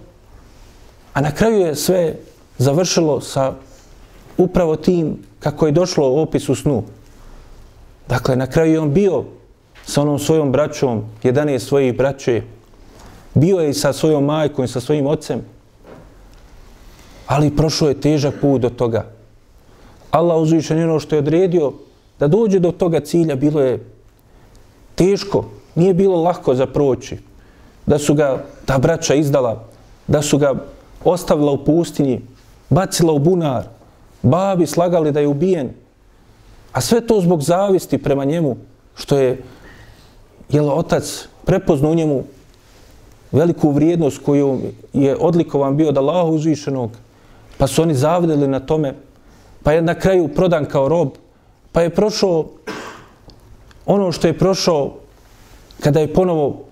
[1.12, 2.14] a na kraju je sve
[2.58, 3.52] završilo sa
[4.38, 6.82] upravo tim kako je došlo u opisu snu.
[8.08, 9.24] Dakle, na kraju je on bio
[9.84, 12.42] sa onom svojom braćom, jedan je svojih braće,
[13.34, 15.40] bio je i sa svojom majkom i sa svojim ocem,
[17.26, 19.06] ali prošao je težak put do toga.
[20.10, 21.72] Allah uzvišen ono što je odredio
[22.20, 23.84] da dođe do toga cilja, bilo je
[24.94, 27.18] teško, nije bilo lahko za proći,
[27.86, 29.64] da su ga ta braća izdala,
[30.06, 30.54] da su ga
[31.04, 32.20] ostavila u pustinji,
[32.70, 33.77] bacila u bunar,
[34.22, 35.70] babi slagali da je ubijen,
[36.72, 38.56] a sve to zbog zavisti prema njemu,
[38.94, 39.42] što je
[40.48, 42.24] jel, otac prepoznao u njemu
[43.32, 44.60] veliku vrijednost koju
[44.92, 46.90] je odlikovan bio od Allahu uzvišenog,
[47.58, 48.94] pa su oni zavideli na tome,
[49.62, 51.08] pa je na kraju prodan kao rob,
[51.72, 52.46] pa je prošao
[53.86, 54.94] ono što je prošao
[55.80, 56.64] kada je ponovo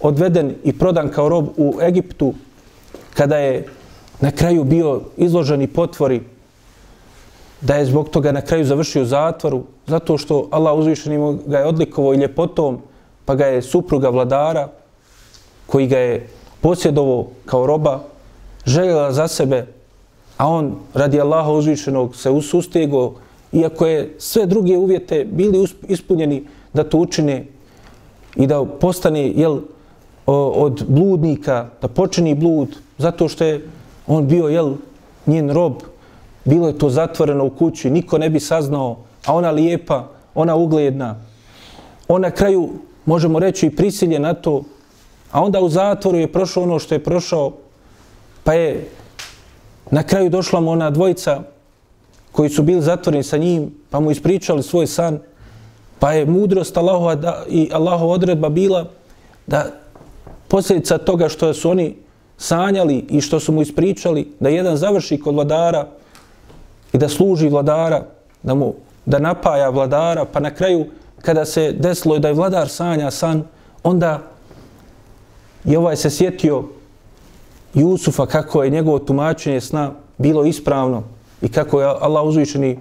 [0.00, 2.34] odveden i prodan kao rob u Egiptu,
[3.14, 3.66] kada je
[4.20, 6.22] na kraju bio izložen i potvori,
[7.66, 11.66] da je zbog toga na kraju završio u zatvoru, zato što Allah uzvišenim ga je
[11.66, 12.78] odlikovao i ljepotom,
[13.24, 14.68] pa ga je supruga vladara,
[15.66, 16.28] koji ga je
[16.60, 18.00] posjedovo kao roba,
[18.66, 19.66] željela za sebe,
[20.36, 23.14] a on radi Allaha uzvišenog se usustego,
[23.52, 27.46] iako je sve druge uvjete bili ispunjeni da to učine
[28.36, 29.60] i da postane jel,
[30.26, 33.68] od bludnika, da počini blud, zato što je
[34.06, 34.74] on bio jel,
[35.26, 35.72] njen rob,
[36.46, 41.16] bilo je to zatvoreno u kući, niko ne bi saznao, a ona lijepa, ona ugledna,
[42.08, 42.68] ona kraju,
[43.04, 44.62] možemo reći, i prisilje na to,
[45.30, 47.52] a onda u zatvoru je prošao ono što je prošao,
[48.44, 48.88] pa je
[49.90, 51.42] na kraju došla mu ona dvojica
[52.32, 55.18] koji su bili zatvoreni sa njim, pa mu ispričali svoj san,
[55.98, 58.86] pa je mudrost Allahova da, i Allahova odredba bila
[59.46, 59.66] da
[60.48, 61.96] posljedica toga što su oni
[62.38, 65.88] sanjali i što su mu ispričali, da jedan završi kod vladara
[66.96, 68.02] i da služi vladara,
[68.42, 70.86] da mu da napaja vladara, pa na kraju
[71.22, 73.42] kada se desilo da je vladar sanja san,
[73.84, 74.22] onda
[75.64, 76.64] je ovaj se sjetio
[77.74, 81.02] Jusufa kako je njegovo tumačenje sna bilo ispravno
[81.42, 82.78] i kako je Allah uzvišeni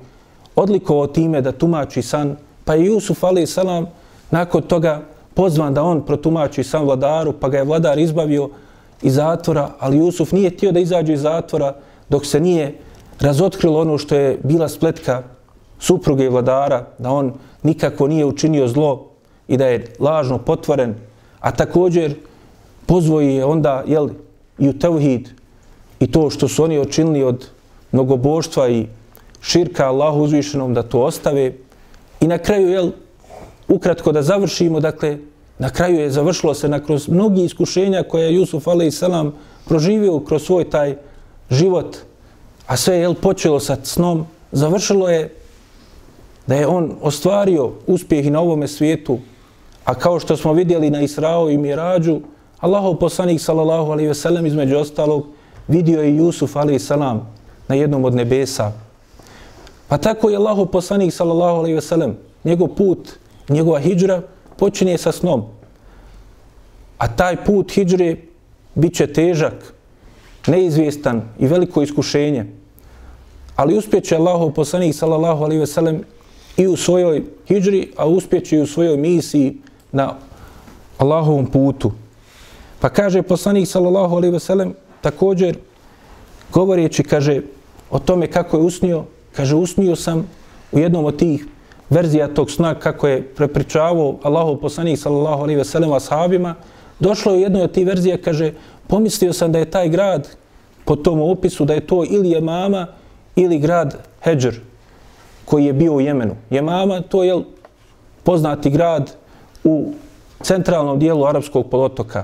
[0.55, 3.87] odlikovao time da tumači san, pa je Jusuf alaih salam
[4.31, 5.01] nakon toga
[5.33, 8.49] pozvan da on protumači san vladaru, pa ga je vladar izbavio
[9.01, 11.75] iz zatvora, ali Jusuf nije htio da izađe iz zatvora
[12.09, 12.84] dok se nije
[13.19, 15.23] razotkrilo ono što je bila spletka
[15.79, 19.09] supruge i vladara, da on nikako nije učinio zlo
[19.47, 20.95] i da je lažno potvoren,
[21.39, 22.15] a također
[22.85, 24.09] pozvoji je onda jel,
[24.59, 25.29] i u tevhid
[25.99, 27.47] i to što su oni učinili od
[27.91, 28.87] mnogoboštva i
[29.41, 31.53] širka Allahu uzvišenom da to ostave.
[32.21, 32.91] I na kraju, jel,
[33.67, 35.17] ukratko da završimo, dakle,
[35.59, 39.03] na kraju je završilo se na kroz mnogi iskušenja koje je Jusuf a.s.
[39.67, 40.95] proživio kroz svoj taj
[41.49, 41.97] život,
[42.67, 45.35] a sve je počelo sa snom, završilo je
[46.47, 49.19] da je on ostvario uspjeh i na ovome svijetu,
[49.85, 52.19] a kao što smo vidjeli na Israo i Mirađu,
[52.59, 55.25] Allahov poslanik sallallahu alejhi ve sellem između ostalog
[55.67, 57.33] vidio je Jusuf alaihi salam
[57.67, 58.71] na jednom od nebesa.
[59.87, 63.13] Pa tako je Allahov poslanik sallallahu alejhi ve sellem njegov put,
[63.49, 64.21] njegova hidžra
[64.57, 65.43] počinje sa snom.
[66.97, 68.15] A taj put hidžre
[68.75, 69.73] bit će težak,
[70.47, 72.45] neizvjestan i veliko iskušenje.
[73.55, 76.03] Ali uspjeće Allahov poslanik sallallahu alaihi ve sellem
[76.57, 79.57] i u svojoj hijđri, a uspjeće i u svojoj misiji
[79.91, 80.13] na
[80.97, 81.91] Allahovom putu.
[82.79, 85.57] Pa kaže poslanik sallallahu alaihi ve sellem također
[86.53, 87.41] govoreći, kaže,
[87.89, 89.03] o tome kako je usnio,
[89.35, 90.27] kaže, usnio sam
[90.71, 91.45] u jednom od tih
[91.89, 96.55] verzija tog sna kako je prepričavao Allahov poslanik sallallahu alaihi ve sellem ashabima,
[96.99, 98.53] došlo je jedno od tih verzija, kaže,
[98.87, 100.29] pomislio sam da je taj grad
[100.85, 102.87] po tom opisu da je to ili je mama
[103.35, 104.59] ili grad Hedžer
[105.45, 106.35] koji je bio u Jemenu.
[106.49, 107.43] Je mama, to je
[108.23, 109.11] poznati grad
[109.63, 109.93] u
[110.41, 112.23] centralnom dijelu arapskog polotoka.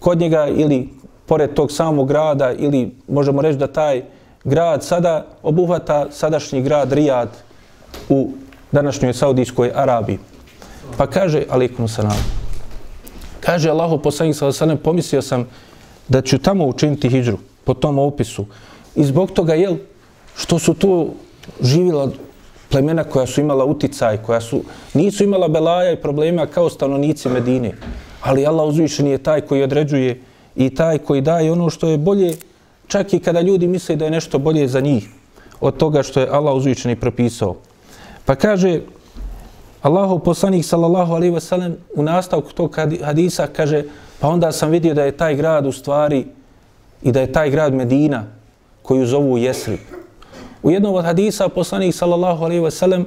[0.00, 0.88] Kod njega ili
[1.26, 4.02] pored tog samog grada ili možemo reći da taj
[4.44, 7.28] grad sada obuhvata sadašnji grad Rijad
[8.08, 8.30] u
[8.72, 10.18] današnjoj Saudijskoj Arabiji.
[10.96, 12.43] Pa kaže, alaikum salam,
[13.44, 15.46] kaže Allahu poslanik sallallahu alejhi ve sellem pomislio sam
[16.08, 18.46] da ću tamo učiniti hidžru po tom opisu.
[18.96, 19.76] I zbog toga je
[20.36, 21.08] što su tu
[21.60, 22.10] živjela
[22.68, 24.62] plemena koja su imala uticaj, koja su
[24.94, 27.72] nisu imala belaja i problema kao stanovnici Medine.
[28.22, 30.20] Ali Allah uzvišeni je taj koji određuje
[30.56, 32.36] i taj koji daje ono što je bolje,
[32.88, 35.08] čak i kada ljudi misle da je nešto bolje za njih
[35.60, 37.56] od toga što je Allah uzvišeni propisao.
[38.24, 38.80] Pa kaže
[39.84, 43.82] Allahov poslanik sallallahu alaihi ve sellem u nastavku tog hadisa kaže
[44.20, 46.26] pa onda sam vidio da je taj grad u stvari
[47.02, 48.24] i da je taj grad Medina
[48.82, 49.78] koju zovu Jesrib.
[50.62, 53.06] U jednom od hadisa poslanik sallallahu alaihi ve sellem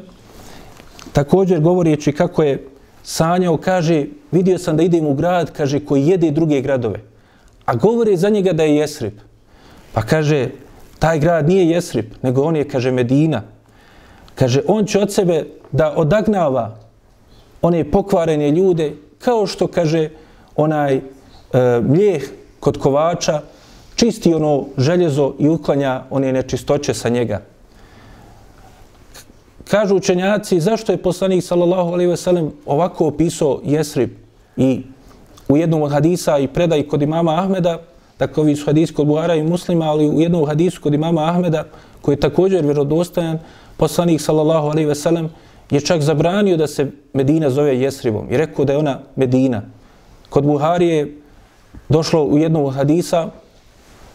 [1.13, 2.67] također govorijeći kako je
[3.03, 6.99] sanjao, kaže, vidio sam da idem u grad, kaže, koji jede druge gradove.
[7.65, 9.13] A govori za njega da je Jesrib.
[9.93, 10.49] Pa kaže,
[10.99, 13.41] taj grad nije Jesrib, nego on je, kaže, Medina.
[14.35, 16.75] Kaže, on će od sebe da odagnava
[17.61, 20.09] one pokvarene ljude, kao što, kaže,
[20.55, 21.01] onaj e,
[21.81, 22.23] mlijeh
[22.59, 23.41] kod kovača,
[23.95, 27.41] čisti ono željezo i uklanja one nečistoće sa njega.
[29.67, 34.09] Kažu učenjaci, zašto je poslanik sallallahu alejhi ve sellem ovako opisao Jesrib
[34.57, 34.81] i
[35.49, 37.81] u jednom od hadisa i predaj kod imama Ahmeda,
[38.19, 41.63] dakle ovi su hadisi kod Buhara i muslima, ali u jednom hadisu kod imama Ahmeda,
[42.01, 43.39] koji je također vjerodostojan,
[43.77, 45.29] poslanik sallallahu alejhi ve sellem
[45.69, 49.61] je čak zabranio da se Medina zove Jesribom i rekao da je ona Medina.
[50.29, 51.17] Kod Buhari je
[51.89, 53.29] došlo u jednom hadisa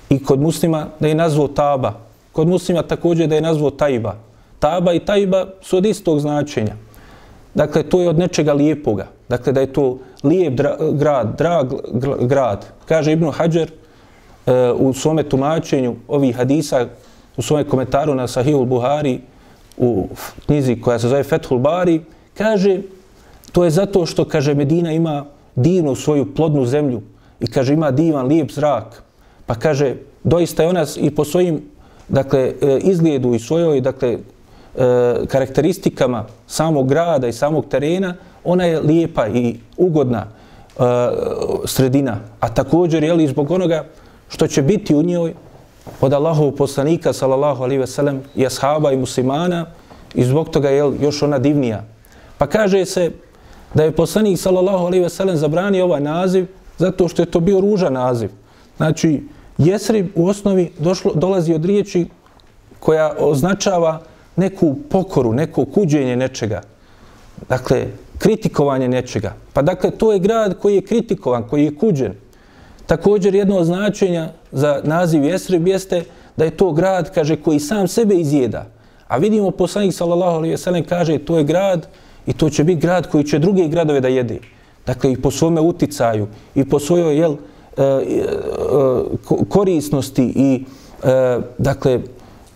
[0.08, 1.92] i kod muslima da je nazvao Taba.
[2.32, 4.16] Kod muslima također da je nazvao Tajba.
[4.58, 6.74] Taba i Tajba su od istog značenja.
[7.54, 9.06] Dakle, to je od nečega lijepoga.
[9.28, 11.72] Dakle, da je to lijep dra grad, drag
[12.20, 12.66] grad.
[12.88, 16.86] Kaže Ibn Hajar e, u svome tumačenju ovih hadisa,
[17.36, 19.20] u svome komentaru na Sahihul Buhari,
[19.76, 20.08] u
[20.46, 22.00] knjizi koja se zove Fethul Bari,
[22.34, 22.80] kaže,
[23.52, 27.02] to je zato što, kaže, Medina ima divnu svoju plodnu zemlju
[27.40, 29.02] i, kaže, ima divan, lijep zrak.
[29.46, 31.60] Pa kaže, doista je ona i po svojim
[32.08, 34.18] dakle, e, izgledu i svojoj dakle, e,
[35.26, 40.82] karakteristikama samog grada i samog terena, ona je lijepa i ugodna e,
[41.64, 42.20] sredina.
[42.40, 43.84] A također, je li zbog onoga
[44.28, 45.34] što će biti u njoj
[46.00, 49.66] od Allahov poslanika, sallallahu alaihi ve sellem, i ashaba i muslimana,
[50.14, 51.84] i zbog toga je još ona divnija.
[52.38, 53.10] Pa kaže se
[53.74, 56.46] da je poslanik, sallallahu alaihi ve sellem, zabranio ovaj naziv
[56.78, 58.30] zato što je to bio ružan naziv.
[58.76, 59.22] Znači,
[59.58, 62.06] Jesrib u osnovi došlo, dolazi od riječi
[62.80, 64.00] koja označava
[64.36, 66.62] neku pokoru, neko kuđenje nečega.
[67.48, 67.86] Dakle,
[68.18, 69.34] kritikovanje nečega.
[69.52, 72.14] Pa dakle, to je grad koji je kritikovan, koji je kuđen.
[72.86, 76.04] Također, jedno od značenja za naziv Jesrib jeste
[76.36, 78.66] da je to grad, kaže, koji sam sebe izjeda.
[79.08, 81.86] A vidimo, poslanik sallallahu alaihi sellem kaže, to je grad
[82.26, 84.38] i to će biti grad koji će druge gradove da jede.
[84.86, 87.36] Dakle, i po svome uticaju i po svojoj jel,
[87.76, 88.00] e, e,
[89.48, 90.64] korisnosti i
[91.04, 92.00] e, dakle,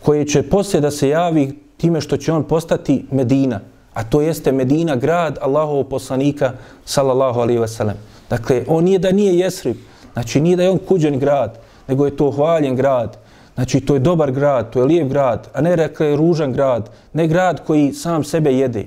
[0.03, 3.61] koje će poslije da se javi time što će on postati Medina.
[3.95, 6.53] A to jeste Medina, grad Allahov poslanika,
[6.85, 7.97] sallallahu alaihi ve sellem.
[8.31, 9.77] Dakle, on nije da nije Jesrib,
[10.17, 13.17] znači nije da je on kuđen grad, nego je to hvaljen grad.
[13.55, 16.91] Znači, to je dobar grad, to je lijep grad, a ne rekla je ružan grad,
[17.13, 18.87] ne grad koji sam sebe jede.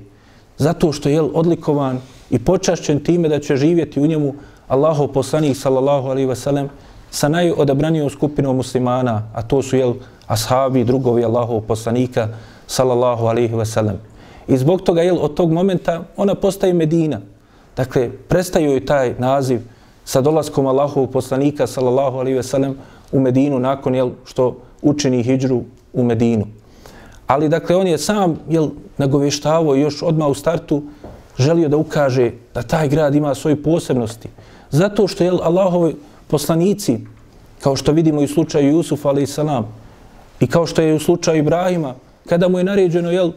[0.58, 2.00] Zato što je odlikovan
[2.30, 4.34] i počašćen time da će živjeti u njemu
[4.67, 6.69] Allahov poslanik, sallallahu alaihi ve sellem,
[7.12, 9.94] sa najodabranijom skupinom muslimana, a to su jel,
[10.27, 12.27] ashabi, drugovi Allahov poslanika,
[12.67, 13.98] sallallahu alaihi ve sellem.
[14.48, 17.21] I zbog toga, jel, od tog momenta ona postaje Medina.
[17.77, 19.62] Dakle, prestaju joj taj naziv
[20.10, 22.74] sa dolaskom Allahovog poslanika, sallallahu alaihi ve sellem,
[23.12, 25.62] u Medinu nakon jel, što učini hijđru
[25.94, 26.48] u Medinu.
[27.28, 30.82] Ali, dakle, on je sam jel, nagovještavao još odmah u startu
[31.38, 34.30] želio da ukaže da taj grad ima svoje posebnosti.
[34.72, 35.96] Zato što je Allahovi
[36.28, 37.00] poslanici,
[37.62, 39.68] kao što vidimo i u slučaju Jusufa, ali salam,
[40.40, 41.94] i kao što je u slučaju Ibrahima,
[42.26, 43.32] kada mu je naređeno jel,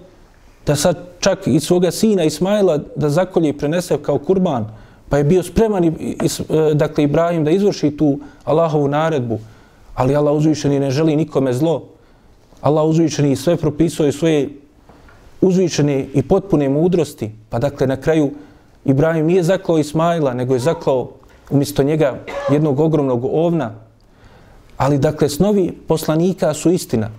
[0.66, 4.81] da sad čak i svoga sina Ismaila da zakolje i prenese kao kurban,
[5.12, 9.38] pa je bio spreman i, e, dakle, Ibrahim da izvrši tu Allahovu naredbu,
[9.94, 11.88] ali Allah uzvišeni ne želi nikome zlo.
[12.60, 14.48] Allah uzvišeni sve propisuje svoje
[15.40, 17.30] uzvišene i potpune mudrosti.
[17.50, 18.30] Pa dakle, na kraju
[18.84, 21.10] Ibrahim nije zaklao Ismaila, nego je zaklao
[21.50, 22.18] umjesto njega
[22.50, 23.74] jednog ogromnog ovna.
[24.76, 27.10] Ali, dakle, snovi poslanika su istina.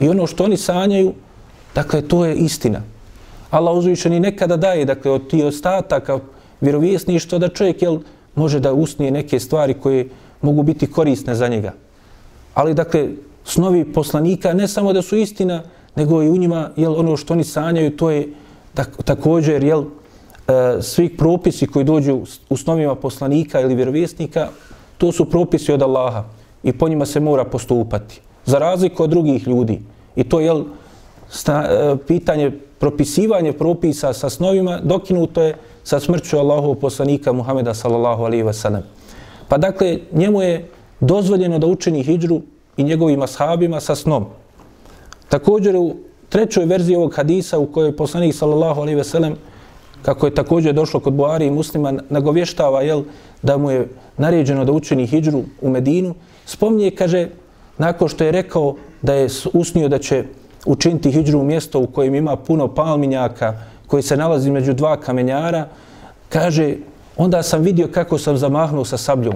[0.00, 1.12] I ono što oni sanjaju,
[1.74, 2.80] dakle, to je istina.
[3.50, 6.18] Allah uzvišeni nekada daje, dakle, od tih ostataka
[6.64, 7.98] vjerovjesništva da čovjek jel,
[8.34, 10.08] može da usnije neke stvari koje
[10.42, 11.72] mogu biti korisne za njega.
[12.54, 13.08] Ali, dakle,
[13.44, 15.62] snovi poslanika ne samo da su istina,
[15.96, 18.28] nego i u njima, jel, ono što oni sanjaju, to je
[18.74, 24.48] tak, također, jel, e, svih propisi koji dođu u snovima poslanika ili vjerovjesnika,
[24.98, 26.24] to su propisi od Allaha
[26.62, 28.20] i po njima se mora postupati.
[28.46, 29.80] Za razliku od drugih ljudi.
[30.16, 30.64] I to je
[31.28, 38.24] sta, e, pitanje propisivanje propisa sa snovima dokinuto je sa smrću Allahovog poslanika Muhameda sallallahu
[38.24, 38.80] alaihi wasallam.
[39.48, 40.68] Pa dakle, njemu je
[41.00, 42.40] dozvoljeno da učini hijđru
[42.76, 44.24] i njegovim ashabima sa snom.
[45.28, 45.94] Također u
[46.28, 49.36] trećoj verziji ovog hadisa u kojoj poslanik sallallahu alaihi ve sellem
[50.02, 53.02] kako je također došlo kod Buhari i muslima, nagovještava jel,
[53.42, 56.14] da mu je naređeno da učini hijđru u Medinu,
[56.46, 57.28] spominje, kaže,
[57.78, 60.24] nakon što je rekao da je usnio da će
[60.66, 63.54] učiniti hijđru u mjesto u kojem ima puno palminjaka,
[63.86, 65.68] koji se nalazi među dva kamenjara,
[66.28, 66.76] kaže,
[67.16, 69.34] onda sam vidio kako sam zamahnuo sa sabljom,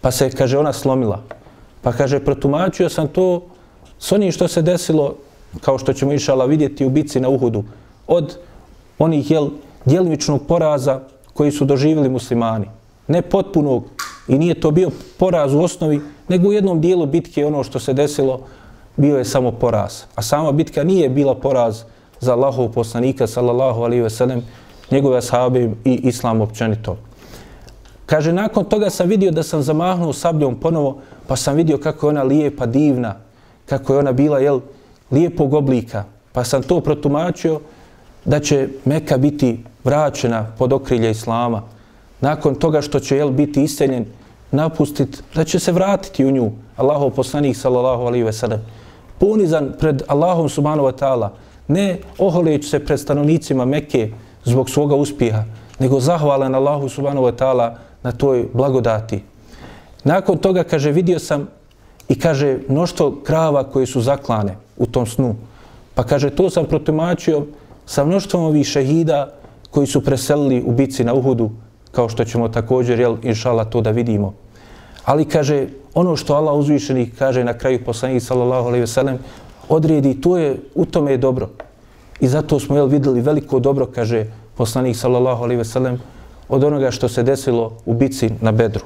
[0.00, 1.22] pa se, kaže, ona slomila.
[1.82, 3.46] Pa kaže, protumačio sam to
[3.98, 5.14] s onim što se desilo,
[5.60, 7.64] kao što ćemo išala vidjeti u bici na Uhudu,
[8.06, 8.36] od
[8.98, 9.48] onih jel,
[9.84, 11.00] djelimičnog poraza
[11.34, 12.66] koji su doživjeli muslimani.
[13.08, 13.84] Ne potpunog
[14.28, 17.92] i nije to bio poraz u osnovi, nego u jednom dijelu bitke ono što se
[17.92, 18.40] desilo
[18.96, 20.02] bio je samo poraz.
[20.14, 21.82] A sama bitka nije bila poraz
[22.24, 24.42] za Allahov poslanika, sallallahu alaihi ve sellem,
[24.90, 26.96] njegove ashabe i islam općenito.
[28.06, 32.10] Kaže, nakon toga sam vidio da sam zamahnuo sabljom ponovo, pa sam vidio kako je
[32.10, 33.16] ona lijepa, divna,
[33.66, 34.60] kako je ona bila, jel,
[35.10, 36.04] lijepog oblika.
[36.32, 37.60] Pa sam to protumačio
[38.24, 41.62] da će Meka biti vraćena pod okrilje Islama.
[42.20, 44.06] Nakon toga što će, jel, biti iseljen,
[44.50, 46.50] napustit, da će se vratiti u nju.
[46.76, 48.60] Allahov poslanik, sallallahu alaihi ve sellem,
[49.18, 51.28] ponizan pred Allahom subhanahu wa ta'ala,
[51.68, 54.10] ne oholeći se pred stanovnicima Mekke
[54.44, 55.44] zbog svoga uspjeha,
[55.78, 59.22] nego zahvalan Allahu subhanahu wa ta'ala na toj blagodati.
[60.04, 61.48] Nakon toga, kaže, vidio sam
[62.08, 65.34] i kaže mnoštvo krava koje su zaklane u tom snu.
[65.94, 67.46] Pa kaže, to sam protumačio
[67.86, 69.32] sa mnoštvom ovih šehida
[69.70, 71.50] koji su preselili u bici na Uhudu,
[71.92, 74.34] kao što ćemo također, jel, inšala, to da vidimo.
[75.04, 79.18] Ali kaže, ono što Allah uzvišeni kaže na kraju poslanih sallallahu alaihi ve sellem,
[79.68, 81.48] odredi, to je, u tome je dobro.
[82.20, 86.00] I zato smo jel, videli veliko dobro, kaže poslanik sallallahu alaihi ve sellem,
[86.48, 88.84] od onoga što se desilo u bici na Bedru.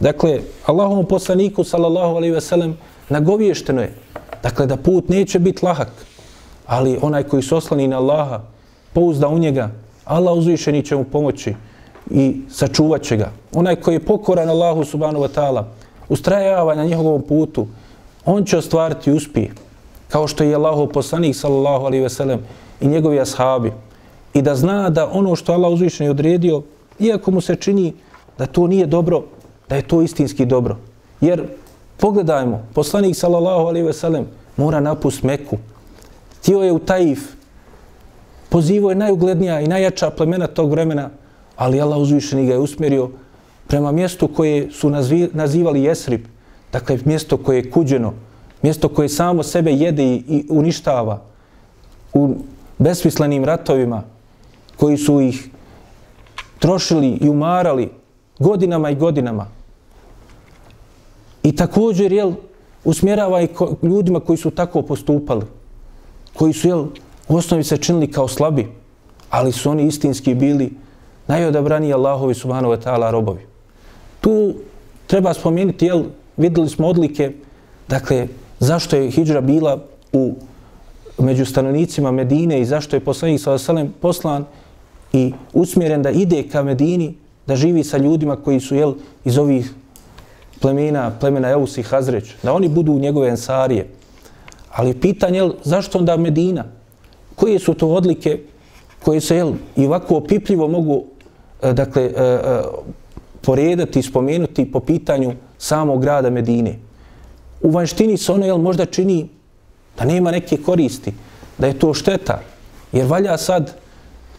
[0.00, 2.76] Dakle, Allahom poslaniku, sallallahu alaihi ve sellem,
[3.08, 3.94] nagoviješteno je,
[4.42, 5.90] dakle, da put neće biti lahak,
[6.66, 8.40] ali onaj koji se oslani na Allaha,
[8.92, 9.70] pouzda u njega,
[10.04, 11.54] Allah uzvišeni će mu pomoći
[12.10, 13.30] i sačuvat će ga.
[13.52, 15.64] Onaj koji je pokoran Allahu subhanahu wa ta'ala,
[16.08, 17.66] ustrajava na njegovom putu,
[18.24, 19.50] on će ostvariti uspjeh,
[20.08, 22.40] kao što je Allahu poslanik, sallallahu alaihi ve sellem,
[22.80, 23.72] i njegovi ashabi.
[24.34, 26.62] I da zna da ono što Allah uzvišeni odredio,
[26.98, 27.94] iako mu se čini
[28.38, 29.22] da to nije dobro,
[29.68, 30.76] da je to istinski dobro.
[31.20, 31.46] Jer
[31.96, 35.58] pogledajmo, poslanik sallallahu alaihi ve sellem mora napust Meku.
[36.42, 37.18] Tio je u Taif.
[38.48, 41.10] Pozivo je najuglednija i najjača plemena tog vremena,
[41.56, 43.10] ali Allah uzvišeni ga je usmjerio
[43.66, 44.90] prema mjestu koje su
[45.32, 46.24] nazivali Jesrib,
[46.72, 48.12] dakle mjesto koje je kuđeno,
[48.62, 51.22] mjesto koje samo sebe jede i, uništava
[52.14, 52.34] u
[52.78, 54.02] besmislenim ratovima
[54.76, 55.48] koji su ih
[56.58, 57.90] trošili i umarali
[58.38, 59.46] godinama i godinama.
[61.42, 62.32] I također, jel,
[62.84, 63.48] usmjerava i
[63.82, 65.46] ljudima koji su tako postupali,
[66.34, 66.86] koji su, jel,
[67.28, 68.68] u osnovi se činili kao slabi,
[69.30, 70.72] ali su oni istinski bili
[71.26, 73.46] najodabraniji Allahovi subhanahu wa ta'ala robovi.
[74.20, 74.54] Tu
[75.06, 76.04] treba spomenuti, jel,
[76.36, 77.32] videli smo odlike,
[77.88, 78.28] dakle,
[78.58, 79.78] zašto je hijđra bila
[80.12, 80.34] u
[81.18, 83.58] među stanovnicima Medine i zašto je poslanik sa
[84.00, 84.44] poslan
[85.12, 87.14] i usmjeren da ide ka Medini,
[87.46, 88.94] da živi sa ljudima koji su jel,
[89.24, 89.72] iz ovih
[90.60, 93.88] plemena, plemena Eus i Hazreć, da oni budu u njegove ensarije.
[94.70, 96.64] Ali pitanje je zašto onda Medina?
[97.34, 98.38] Koje su to odlike
[99.04, 101.04] koje se jel, i ovako opipljivo mogu
[101.62, 102.62] e, dakle, e, e,
[103.40, 106.78] poredati i spomenuti po pitanju samog grada Medine?
[107.62, 109.28] U vanštini se ono jel, možda čini
[109.98, 111.12] da nema neke koristi,
[111.58, 112.40] da je to šteta,
[112.92, 113.74] jer valja sad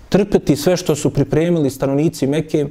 [0.10, 2.68] trpeti sve što su pripremili stanovnici Mekke,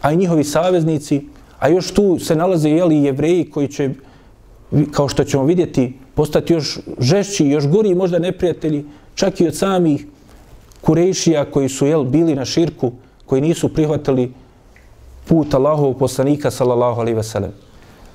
[0.00, 1.22] a i njihovi saveznici,
[1.58, 3.90] a još tu se nalaze jeli jevreji koji će
[4.90, 8.84] kao što ćemo vidjeti, postati još žešći, još gori možda neprijatelji,
[9.14, 10.06] čak i od samih
[10.80, 12.92] Kurejšija koji su jel, bili na širku,
[13.26, 14.32] koji nisu prihvatili
[15.24, 17.52] put Allahovog poslanika, sallallahu alaihi ve sellem.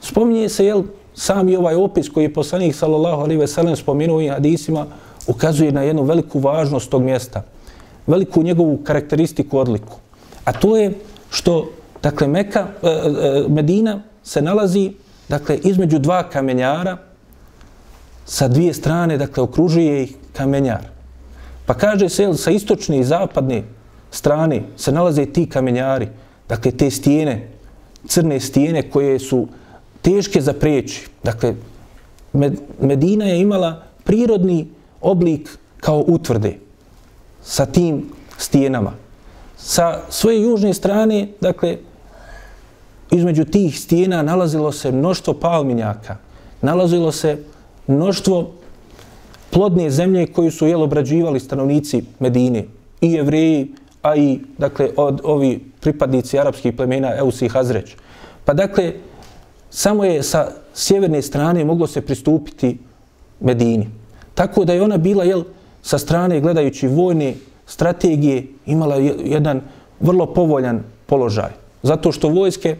[0.01, 0.83] Spominje se, jel,
[1.17, 4.85] Sam i ovaj opis koji je poslanik, sallallahu alaihi ve sellem, spomenuo i hadisima,
[5.27, 7.41] ukazuje na jednu veliku važnost tog mjesta,
[8.07, 9.97] veliku njegovu karakteristiku, odliku.
[10.45, 10.93] A to je
[11.29, 11.71] što,
[12.03, 14.91] dakle, Meka, e, e, Medina se nalazi,
[15.29, 16.97] dakle, između dva kamenjara,
[18.25, 20.85] sa dvije strane, dakle, okružuje ih kamenjar.
[21.65, 23.63] Pa kaže se, sa istočne i zapadne
[24.11, 26.07] strane se nalaze ti kamenjari,
[26.49, 27.47] dakle, te stijene,
[28.05, 29.47] crne stijene koje su
[30.01, 31.07] teške za prijeći.
[31.23, 31.55] Dakle,
[32.79, 34.67] Medina je imala prirodni
[35.01, 36.57] oblik kao utvrde
[37.43, 38.05] sa tim
[38.37, 38.93] stijenama.
[39.57, 41.77] Sa svoje južne strane, dakle,
[43.11, 46.17] između tih stijena nalazilo se mnoštvo palminjaka,
[46.61, 47.37] nalazilo se
[47.87, 48.51] mnoštvo
[49.49, 52.65] plodne zemlje koju su jel obrađivali stanovnici Medine,
[53.01, 57.95] i jevreji, a i dakle, od ovi pripadnici arapskih plemena Eus i Hazreć.
[58.45, 58.93] Pa dakle,
[59.69, 62.77] samo je sa sjeverne strane moglo se pristupiti
[63.39, 63.87] Medini.
[64.35, 65.43] Tako da je ona bila, jel,
[65.81, 67.33] sa strane gledajući vojne
[67.65, 69.61] strategije, imala jedan
[69.99, 71.51] vrlo povoljan položaj.
[71.83, 72.75] Zato što vojske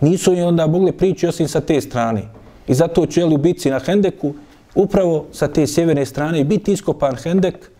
[0.00, 2.22] nisu i onda mogle prići osim sa te strane.
[2.68, 4.34] I zato će jel, u bici na Hendeku
[4.74, 7.70] upravo sa te sjeverne strane biti iskopan Hendek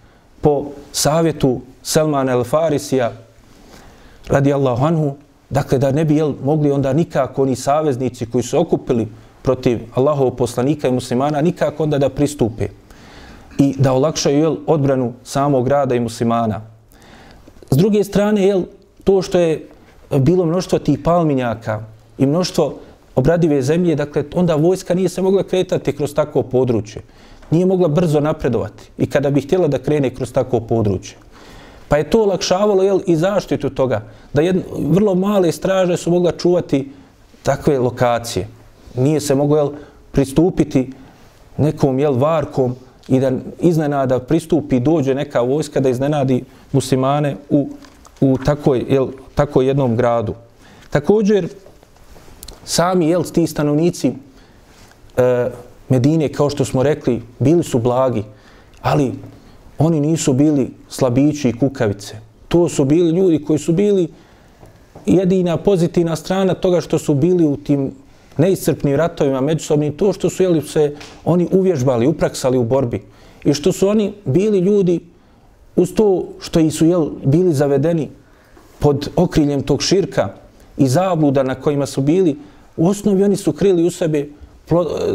[0.40, 3.12] po savjetu Selmana el Farisija
[4.28, 5.16] radijallahu anhu,
[5.50, 9.08] dakle da ne bi jel, mogli onda nikako oni saveznici koji su okupili
[9.42, 12.68] protiv Allahovog poslanika i muslimana, nikako onda da pristupe
[13.58, 16.60] i da olakšaju jel, odbranu samog grada i muslimana.
[17.70, 18.62] S druge strane, jel,
[19.04, 19.68] to što je
[20.10, 21.80] bilo mnoštvo tih palminjaka
[22.18, 22.74] i mnoštvo
[23.14, 27.02] obradive zemlje, dakle, onda vojska nije se mogla kretati kroz takvo područje.
[27.50, 31.16] Nije mogla brzo napredovati i kada bi htjela da krene kroz takvo područje.
[31.88, 36.32] Pa je to olakšavalo jel, i zaštitu toga, da jedno, vrlo male straže su mogla
[36.32, 36.92] čuvati
[37.42, 38.48] takve lokacije.
[38.94, 39.70] Nije se moglo jel,
[40.12, 40.92] pristupiti
[41.56, 42.76] nekom jel, varkom
[43.08, 47.68] i da iznenada pristupi, dođe neka vojska da iznenadi muslimane u,
[48.20, 50.34] u takoj, jel, takoj jednom gradu.
[50.90, 51.48] Također,
[52.64, 54.12] sami jel, ti stanovnici
[55.16, 55.50] e,
[55.88, 58.24] Medine, kao što smo rekli, bili su blagi,
[58.82, 59.12] ali
[59.78, 62.16] oni nisu bili slabići i kukavice.
[62.48, 64.08] To su bili ljudi koji su bili
[65.06, 67.92] jedina pozitivna strana toga što su bili u tim
[68.36, 73.02] neiscrpnim ratovima međusobnim, to što su jeli, se oni uvježbali, upraksali u borbi
[73.44, 75.00] i što su oni bili ljudi
[75.76, 78.08] uz to što su jel, bili zavedeni
[78.78, 80.28] pod okriljem tog širka
[80.76, 82.36] i zabluda na kojima su bili,
[82.76, 84.28] u osnovi oni su krili u sebe eh,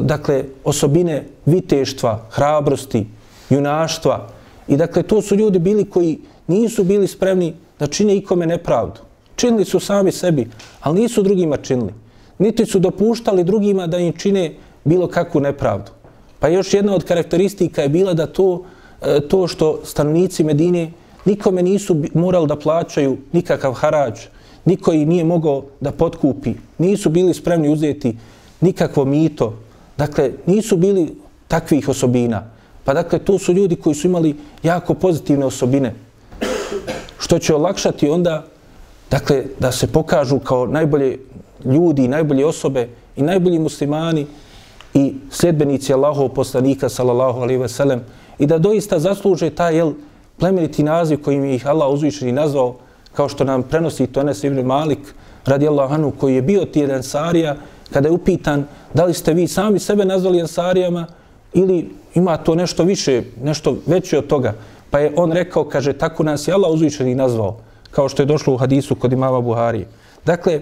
[0.02, 3.06] dakle, osobine viteštva, hrabrosti,
[3.50, 4.30] junaštva,
[4.68, 9.00] I dakle, to su ljudi bili koji nisu bili spremni da čine ikome nepravdu.
[9.36, 10.48] Činili su sami sebi,
[10.82, 11.94] ali nisu drugima činili.
[12.40, 14.54] Niti su dopuštali drugima da im čine
[14.84, 15.92] bilo kakvu nepravdu.
[16.40, 18.66] Pa još jedna od karakteristika je bila da to,
[19.02, 20.92] e, to što stanovnici Medine
[21.26, 24.20] nikome nisu morali da plaćaju nikakav harađ,
[24.66, 28.18] niko ih nije mogao da potkupi, nisu bili spremni uzeti
[28.62, 29.54] nikakvo mito,
[29.98, 31.16] dakle nisu bili
[31.48, 32.53] takvih osobina.
[32.84, 35.94] Pa dakle, to su ljudi koji su imali jako pozitivne osobine.
[37.20, 38.46] Što će olakšati onda,
[39.12, 41.18] dakle, da se pokažu kao najbolje
[41.66, 44.26] ljudi, najbolje osobe i najbolji muslimani
[44.94, 48.02] i sljedbenici Allahov poslanika, sallallahu alaihi ve sellem,
[48.40, 49.94] i da doista zasluže taj jel,
[50.38, 52.76] plemeniti naziv kojim ih Allah uzvišeni nazvao,
[53.14, 55.00] kao što nam prenosi to Enes ibn Malik,
[55.46, 57.56] radijallahu anhu, koji je bio ti Ansarija,
[57.94, 61.08] kada je upitan da li ste vi sami sebe nazvali Ansarijama,
[61.54, 64.54] ili ima to nešto više, nešto veće od toga.
[64.90, 67.58] Pa je on rekao, kaže, tako nas je Allah uzvišeni nazvao,
[67.92, 69.88] kao što je došlo u hadisu kod imava Buharije.
[70.26, 70.62] Dakle,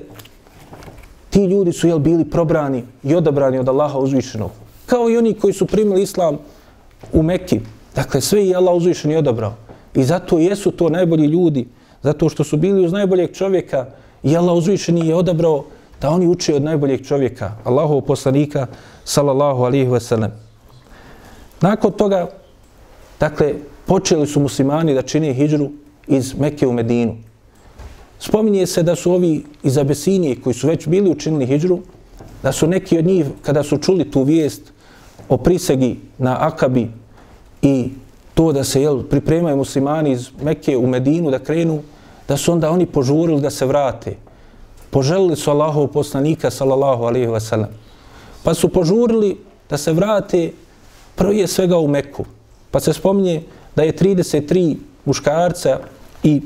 [1.29, 4.51] ti ljudi su jel bili probrani i odabrani od Allaha uzvišenog.
[4.85, 6.37] Kao i oni koji su primili islam
[7.13, 7.59] u Mekki.
[7.95, 9.53] Dakle, sve je Allah uzvišeni odabrao.
[9.95, 11.67] I zato jesu to najbolji ljudi,
[12.03, 13.85] zato što su bili uz najboljeg čovjeka
[14.23, 15.65] i Allah uzvišeni je odabrao
[16.01, 18.67] da oni uče od najboljeg čovjeka, Allahov poslanika,
[19.03, 20.50] sallallahu alihi wasallam.
[21.61, 22.27] Nakon toga,
[23.19, 23.53] dakle,
[23.85, 25.69] počeli su muslimani da čine hijđru
[26.07, 27.17] iz Mekke u Medinu.
[28.19, 31.79] Spominje se da su ovi iz Abesinije koji su već bili učinili hijđru,
[32.43, 34.73] da su neki od njih, kada su čuli tu vijest
[35.29, 36.87] o prisegi na Akabi
[37.61, 37.89] i
[38.33, 41.81] to da se jel, pripremaju muslimani iz Mekke u Medinu da krenu,
[42.27, 44.15] da su onda oni požurili da se vrate.
[44.89, 47.69] Poželili su Allahov poslanika, sallallahu alaihi wa sallam.
[48.43, 49.37] Pa su požurili
[49.69, 50.51] da se vrate
[51.21, 52.25] prije svega u Meku.
[52.71, 53.43] Pa se spominje
[53.75, 55.79] da je 33 muškarca
[56.23, 56.41] i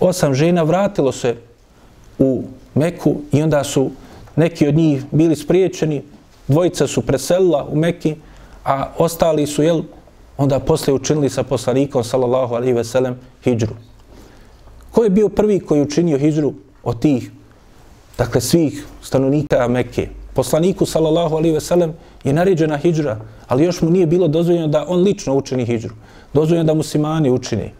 [0.00, 1.36] osam žena vratilo se
[2.18, 2.42] u
[2.74, 3.90] Meku i onda su
[4.36, 6.02] neki od njih bili spriječeni,
[6.48, 8.14] dvojica su preselila u Meki,
[8.64, 9.82] a ostali su, jel,
[10.36, 13.74] onda posle učinili sa poslanikom, sallallahu alaihi ve sellem, hijđru.
[14.90, 16.52] Ko je bio prvi koji učinio hijđru
[16.82, 17.30] od tih,
[18.18, 20.08] dakle, svih stanovnika Mekke?
[20.34, 21.94] Poslaniku, sallallahu alaihi ve sellem,
[22.24, 23.18] je naređena hijđra,
[23.48, 25.94] ali još mu nije bilo dozvoljeno da on lično učini hijđru.
[26.34, 27.70] Dozvoljeno da muslimani učini.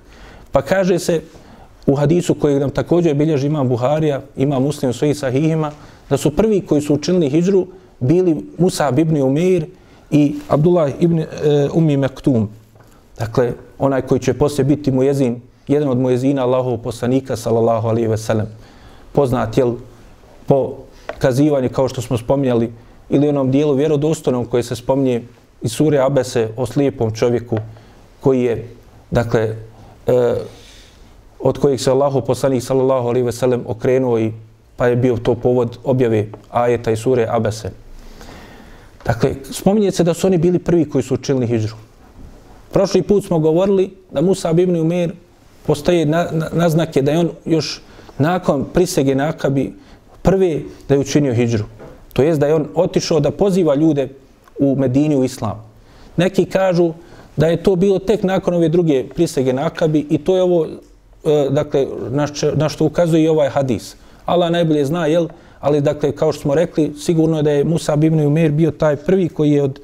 [0.52, 1.20] Pa kaže se
[1.86, 5.70] u hadisu kojeg nam također bilježi imam Buharija, ima muslim u svojih sahihima,
[6.10, 7.66] da su prvi koji su učinili hijđru
[8.00, 9.66] bili Musa ibn Umeir
[10.10, 11.26] i Abdullah ibn e,
[11.74, 12.48] Umi Mektum.
[13.18, 18.18] Dakle, onaj koji će poslije biti mujezin, jedan od mujezina Allahov poslanika, sallallahu alaihi ve
[18.18, 18.46] sellem.
[19.12, 19.74] Poznat, jel,
[20.46, 20.74] po
[21.18, 22.72] kazivanju, kao što smo spominjali,
[23.10, 25.22] ili onom dijelu vjerodostojnom koje se spominje
[25.62, 27.56] iz sure Abese o slijepom čovjeku
[28.20, 28.68] koji je,
[29.10, 29.40] dakle,
[30.06, 30.34] e,
[31.38, 34.32] od kojih se Allahu poslanik sallallahu alejhi ve sellem okrenuo i
[34.76, 37.70] pa je bio to povod objave ajeta i sure Abese.
[39.04, 41.76] Dakle, spominje se da su oni bili prvi koji su učinili hijđru.
[42.72, 45.12] Prošli put smo govorili da Musa ibn Umer
[45.66, 47.82] postoje na, na, naznake da je on još
[48.18, 49.72] nakon prisege na Akabi
[50.22, 51.64] prvi da je učinio hijđru.
[52.12, 54.08] To jest da je on otišao da poziva ljude
[54.58, 55.64] u Medini u Islam.
[56.16, 56.92] Neki kažu
[57.36, 60.66] da je to bilo tek nakon ove druge prisege na Akabi i to je ovo,
[60.66, 63.96] e, dakle, na, na što ukazuje i ovaj hadis.
[64.26, 65.28] Allah najbolje zna, jel?
[65.60, 68.96] Ali, dakle, kao što smo rekli, sigurno je da je Musa ibn Umer bio taj
[68.96, 69.80] prvi koji je od,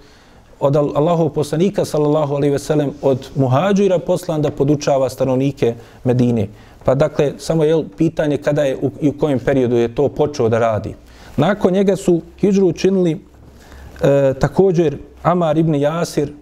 [0.61, 5.75] od Allahov poslanika, sallallahu alaihi ve sellem, od muhađira poslan da podučava stanovnike
[6.05, 6.49] Medine.
[6.85, 10.49] Pa, dakle, samo je pitanje kada je u, i u kojem periodu je to počeo
[10.49, 10.95] da radi.
[11.37, 13.21] Nakon njega su hijđru učinili
[14.03, 16.33] e, također Amar ibn Jasir,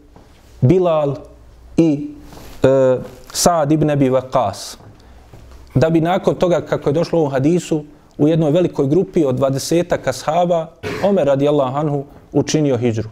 [0.61, 1.15] Bilal
[1.77, 2.11] i
[2.63, 2.97] e,
[3.33, 4.77] Saad ibn Abi Waqas.
[5.75, 7.85] Da bi nakon toga, kako je došlo u hadisu,
[8.19, 10.67] u jednoj velikoj grupi od 20 kashaba,
[11.05, 13.09] Omer radijallahu anhu učinio hijđru.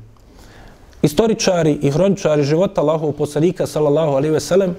[1.03, 4.77] Istoričari i hroničari života Allahov poslanika, sallallahu alaihi ve sellem,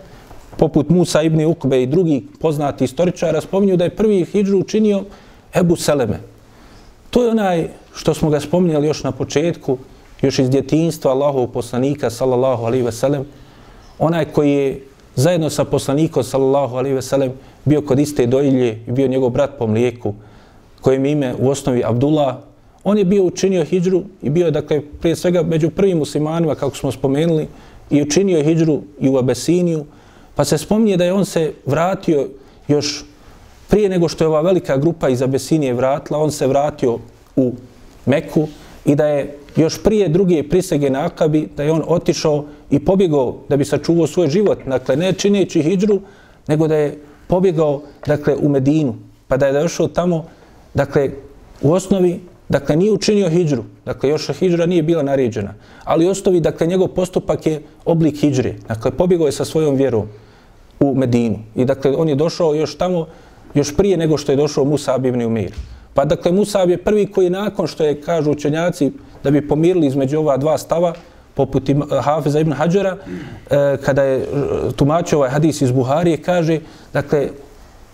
[0.58, 5.04] poput Musa ibn Ukbe i drugi poznati istoričara, spominju da je prvi hijđru učinio
[5.54, 6.33] Ebu Seleme.
[7.14, 9.78] To je onaj što smo ga spominjali još na početku,
[10.22, 13.26] još iz djetinstva Allahov poslanika, sallallahu alaihi ve sellem,
[14.00, 14.82] onaj koji je
[15.16, 17.32] zajedno sa poslanikom, sallallahu alaihi ve sellem,
[17.66, 20.14] bio kod iste dojilje i bio njegov brat po mlijeku,
[20.82, 22.36] kojem ime u osnovi Abdullah,
[22.84, 26.78] on je bio učinio hijđru i bio je, dakle, prije svega među prvim muslimanima, kako
[26.78, 27.48] smo spomenuli,
[27.90, 29.86] i učinio hijđru i u Abesiniju,
[30.36, 32.28] pa se spominje da je on se vratio
[32.68, 33.06] još
[33.74, 36.98] prije nego što je ova velika grupa iz Abesinije vratila, on se vratio
[37.36, 37.54] u
[38.06, 38.48] Meku
[38.86, 43.36] i da je još prije druge prisege na Akabi, da je on otišao i pobjegao
[43.50, 46.00] da bi sačuvao svoj život, dakle ne čineći hijđru,
[46.48, 48.96] nego da je pobjegao dakle, u Medinu,
[49.28, 50.26] pa da je došao tamo,
[50.74, 51.10] dakle,
[51.62, 52.20] u osnovi,
[52.50, 55.54] dakle, nije učinio hijđru, dakle, još hijđra nije bila naređena,
[55.84, 60.08] ali u osnovi, dakle, njegov postupak je oblik hijđre, dakle, pobjegao je sa svojom vjerom
[60.80, 61.40] u Medinu.
[61.56, 63.08] I, dakle, on je došao još tamo,
[63.54, 65.52] još prije nego što je došao Musa ibn Umir.
[65.94, 68.92] Pa, dakle, Musa je prvi koji nakon što je, kažu učenjaci,
[69.24, 70.94] da bi pomirili između ova dva stava,
[71.34, 71.70] poput
[72.02, 74.26] Hafiza ibn Hadžara, e, kada je e,
[74.76, 76.60] tumačio ovaj hadis iz Buharije, kaže,
[76.94, 77.30] dakle,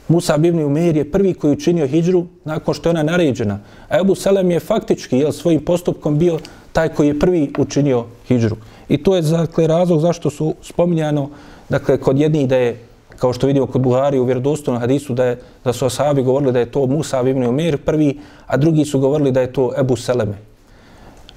[0.07, 3.59] Musa ibn Umeir je prvi koji učinio hijđru nakon što je ona naređena.
[3.89, 6.39] A Ebu Selem je faktički jel, svojim postupkom bio
[6.73, 8.55] taj koji je prvi učinio hijđru.
[8.89, 11.29] I to je dakle, razlog zašto su spominjano
[11.69, 12.77] dakle, kod jednih da je,
[13.19, 16.59] kao što vidimo kod Buhari u vjerodostojnom hadisu, da, je, da su ashabi govorili da
[16.59, 20.37] je to Musa ibn Umeir prvi, a drugi su govorili da je to Ebu Seleme.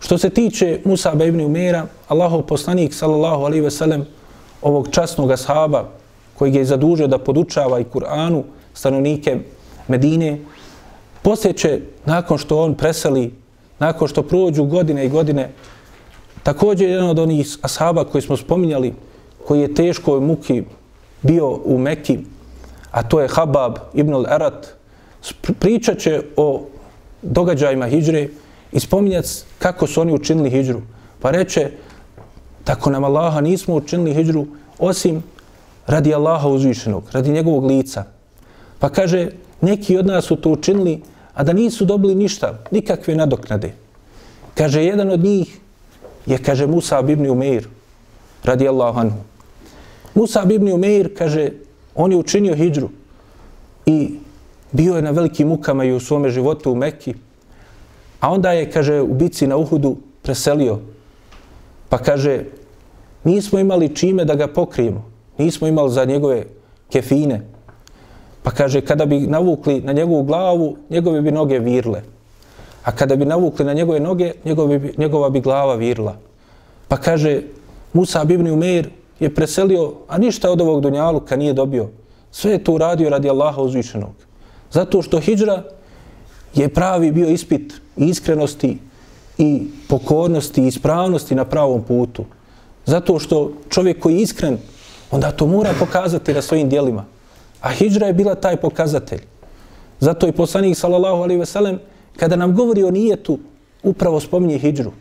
[0.00, 4.06] Što se tiče Musa ibn Umera, Allahov poslanik, sallallahu alaihi ve sellem,
[4.62, 5.88] ovog časnog ashaba,
[6.38, 8.42] koji je zadužio da podučava i Kur'anu
[8.74, 9.38] stanovnike
[9.88, 10.38] Medine,
[11.22, 13.32] posjeće nakon što on preseli,
[13.78, 15.50] nakon što prođu godine i godine,
[16.42, 18.94] također jedan od onih ashaba koji smo spominjali,
[19.46, 20.62] koji je teško muki
[21.22, 22.18] bio u Mekki,
[22.90, 24.66] a to je Habab ibn al-Arat,
[25.58, 26.66] pričat će o
[27.22, 28.28] događajima hijđre,
[28.72, 30.80] i spominjati kako su oni učinili hijđru.
[31.20, 31.70] Pa reče,
[32.64, 34.46] tako nam Allaha nismo učinili hijđru
[34.78, 35.22] osim
[35.86, 38.04] radi Allaha uzvišenog, radi njegovog lica.
[38.78, 41.02] Pa kaže, neki od nas su to učinili,
[41.34, 43.72] a da nisu dobili ništa, nikakve nadoknade.
[44.54, 45.58] Kaže, jedan od njih
[46.26, 47.68] je, kaže, Musa ibn Umeir,
[48.44, 49.18] radi Allahu anhu.
[50.14, 51.50] Musa ibn Umeir, kaže,
[51.94, 52.88] on je učinio hijđru
[53.86, 54.14] i
[54.72, 57.14] bio je na velikim mukama i u svome životu u Mekki,
[58.22, 60.78] A onda je, kaže, u bici na Uhudu preselio
[61.88, 62.44] Pa kaže,
[63.24, 65.04] nismo imali čime da ga pokrijemo.
[65.38, 66.44] Nismo imali za njegove
[66.92, 67.42] kefine.
[68.42, 72.02] Pa kaže, kada bi navukli na njegovu glavu, njegove bi noge virle.
[72.84, 76.16] A kada bi navukli na njegove noge, njegove bi, njegova bi glava virla.
[76.88, 77.42] Pa kaže,
[77.92, 78.88] Musa ibn Umeir
[79.20, 81.88] je preselio, a ništa od ovog dunjaluka nije dobio.
[82.30, 84.12] Sve je to uradio radi Allaha uzvišenog.
[84.70, 85.62] Zato što hijđra
[86.54, 88.78] je pravi bio ispit iskrenosti
[89.38, 92.24] i pokornosti i ispravnosti na pravom putu.
[92.86, 94.58] Zato što čovjek koji je iskren,
[95.10, 97.04] onda to mora pokazati na svojim dijelima.
[97.60, 99.20] A hijđra je bila taj pokazatelj.
[100.00, 101.78] Zato i poslanik sallallahu alaihi ve sellem
[102.16, 103.38] kada nam govori o nijetu,
[103.82, 104.92] upravo spominje hijđru.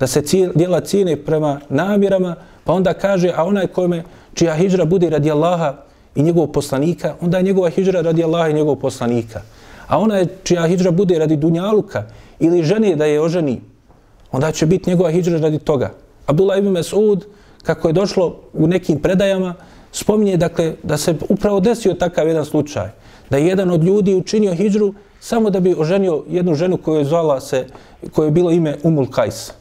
[0.00, 4.02] Da se cijel, dijela cijene prema namjerama, pa onda kaže, a onaj kome
[4.34, 5.74] čija hijra bude radi Allaha
[6.14, 9.40] i njegovog poslanika, onda je njegova hijra radi Allaha i njegovog poslanika.
[9.86, 12.02] A onaj čija hijra bude radi Dunjaluka
[12.38, 13.60] ili žene da je oženi,
[14.32, 15.90] onda će biti njegova hijra radi toga.
[16.26, 17.20] Abdullah ibn Mas'ud,
[17.62, 19.54] kako je došlo u nekim predajama,
[19.92, 22.88] spominje dakle, da se upravo desio takav jedan slučaj.
[23.30, 27.04] Da je jedan od ljudi učinio hijđru samo da bi oženio jednu ženu koju je
[27.04, 27.66] zvala se,
[28.12, 29.52] koje je bilo ime Umul Kajs.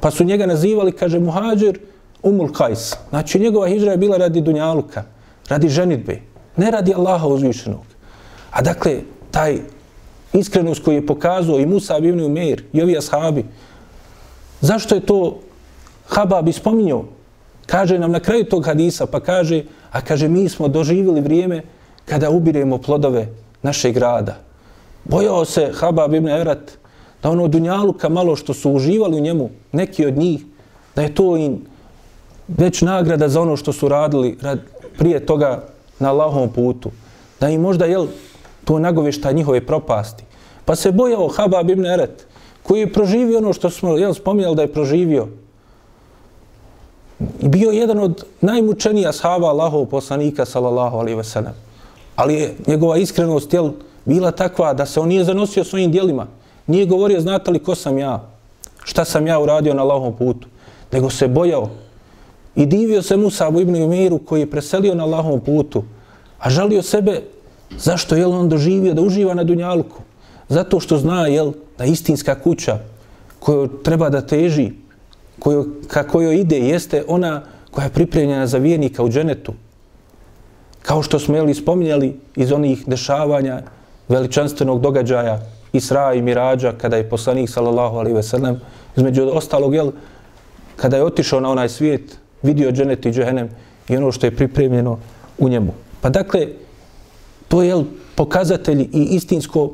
[0.00, 1.78] Pa su njega nazivali, kaže Muhađir
[2.22, 2.94] Umul Kajs.
[3.10, 5.04] Znači njegova hijra je bila radi Dunjaluka,
[5.48, 6.20] radi ženitbe,
[6.56, 7.84] ne radi Allaha uzvišenog.
[8.50, 9.00] A dakle,
[9.30, 9.58] taj
[10.32, 13.44] iskrenost koji je pokazao i Musa ibn Umeir i ovi ashabi,
[14.60, 15.40] zašto je to
[16.06, 17.04] Habab ispominjao?
[17.66, 21.62] Kaže nam na kraju tog hadisa, pa kaže, a kaže, mi smo doživjeli vrijeme
[22.04, 23.28] kada ubiremo plodove
[23.62, 24.36] našeg grada.
[25.04, 26.72] Bojao se Habab ibn Erat
[27.22, 30.44] da ono dunjaluka malo što su uživali u njemu, neki od njih,
[30.96, 31.60] da je to im
[32.48, 34.58] već nagrada za ono što su radili rad,
[34.98, 35.64] prije toga
[35.98, 36.90] na Allahovom putu.
[37.40, 38.06] Da im možda, jel,
[38.64, 40.24] to nagovešta njihove propasti.
[40.64, 42.26] Pa se bojao Habab ibn Eret,
[42.62, 45.28] koji je proživio ono što smo jel, spominjali da je proživio.
[47.40, 51.54] Bio jedan od najmučenija sahaba Allahov poslanika, sallallahu alaihi ve sellem.
[52.16, 53.70] Ali je njegova iskrenost jel,
[54.04, 56.26] bila takva da se on nije zanosio svojim dijelima.
[56.66, 58.20] Nije govorio, znate li ko sam ja?
[58.84, 60.48] Šta sam ja uradio na Allahovom putu?
[60.92, 61.70] Nego se bojao.
[62.56, 65.84] I divio se Musa ibn Umiru koji je preselio na Allahovom putu.
[66.38, 67.22] A žalio sebe
[67.78, 70.02] Zašto je on doživio da uživa na Dunjalku?
[70.48, 72.78] Zato što zna jel, da istinska kuća
[73.38, 74.72] koju treba da teži,
[75.38, 79.54] koju, ka kojoj ide, jeste ona koja je pripremljena za vjernika u dženetu.
[80.82, 83.62] Kao što smo jeli spominjali iz onih dešavanja
[84.08, 85.40] veličanstvenog događaja
[85.72, 88.60] Isra i Mirađa, kada je poslanik sallallahu alaihi ve sellem,
[88.96, 89.92] između ostalog, jel,
[90.76, 93.48] kada je otišao na onaj svijet, vidio dženet i džehenem
[93.88, 94.98] i ono što je pripremljeno
[95.38, 95.72] u njemu.
[96.00, 96.46] Pa dakle,
[97.52, 97.84] To je
[98.14, 99.70] pokazatelj i istinsko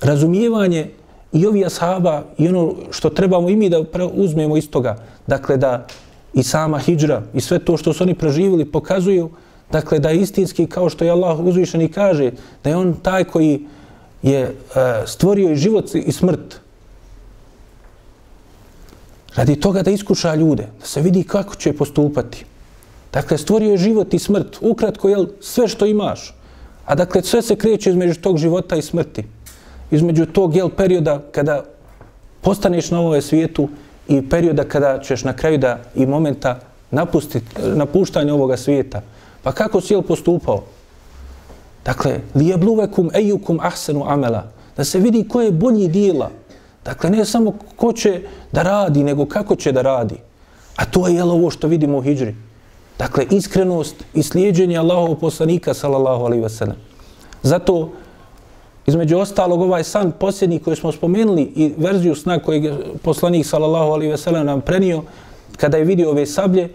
[0.00, 0.88] razumijevanje
[1.32, 3.82] i ovi ashaba i ono što trebamo i mi da
[4.14, 4.96] uzmemo iz toga.
[5.26, 5.86] Dakle, da
[6.34, 9.30] i sama hijđra i sve to što su oni preživili pokazuju
[9.72, 12.32] dakle, da je istinski kao što je Allah uzvišen i kaže
[12.64, 13.60] da je on taj koji
[14.22, 14.52] je e,
[15.06, 16.58] stvorio i život i smrt
[19.36, 22.44] radi toga da iskuša ljude, da se vidi kako će postupati.
[23.12, 24.58] Dakle, stvorio je život i smrt.
[24.60, 26.34] Ukratko, jel, sve što imaš,
[26.86, 29.24] A dakle, sve se kreće između tog života i smrti.
[29.90, 31.64] Između tog jel, perioda kada
[32.40, 33.68] postaneš na ovome svijetu
[34.08, 36.58] i perioda kada ćeš na kraju da i momenta
[36.90, 39.02] napustiti, napuštanje ovoga svijeta.
[39.42, 40.62] Pa kako si jel postupao?
[41.84, 44.44] Dakle, li je bluvekum ejukum ahsenu amela.
[44.76, 46.30] Da se vidi koje je bolji dijela.
[46.84, 48.20] Dakle, ne samo ko će
[48.52, 50.16] da radi, nego kako će da radi.
[50.76, 52.34] A to je jel ovo što vidimo u hijđri.
[52.98, 56.78] Dakle, iskrenost i slijedženje Allahovog poslanika, sallallahu alaihi wasalam.
[57.42, 57.90] Zato,
[58.86, 63.92] između ostalog, ovaj san posljednji koji smo spomenuli i verziju sna kojeg je poslanik, sallallahu
[63.92, 65.02] alaihi wasalam, nam prenio,
[65.56, 66.68] kada je vidio ove sablje,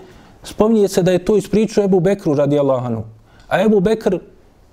[0.43, 3.03] spominje se da je to ispričao Ebu Bekru radi Allahanu.
[3.47, 4.18] A Ebu Bekr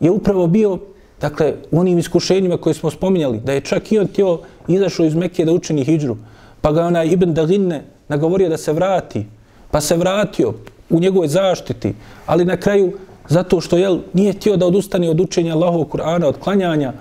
[0.00, 0.78] je upravo bio,
[1.24, 5.14] dakle, u onim iskušenjima koje smo spominjali, da je čak i on tio izašao iz
[5.14, 6.16] Mekije da učini hijđru.
[6.60, 9.24] Pa ga onaj Ibn Daginne nagovorio da se vrati.
[9.70, 10.52] Pa se vratio,
[10.90, 11.94] u njegovoj zaštiti,
[12.26, 12.92] ali na kraju
[13.28, 16.92] zato što jel, nije htio da odustane od učenja Allahovog Kur'ana, od klanjanja,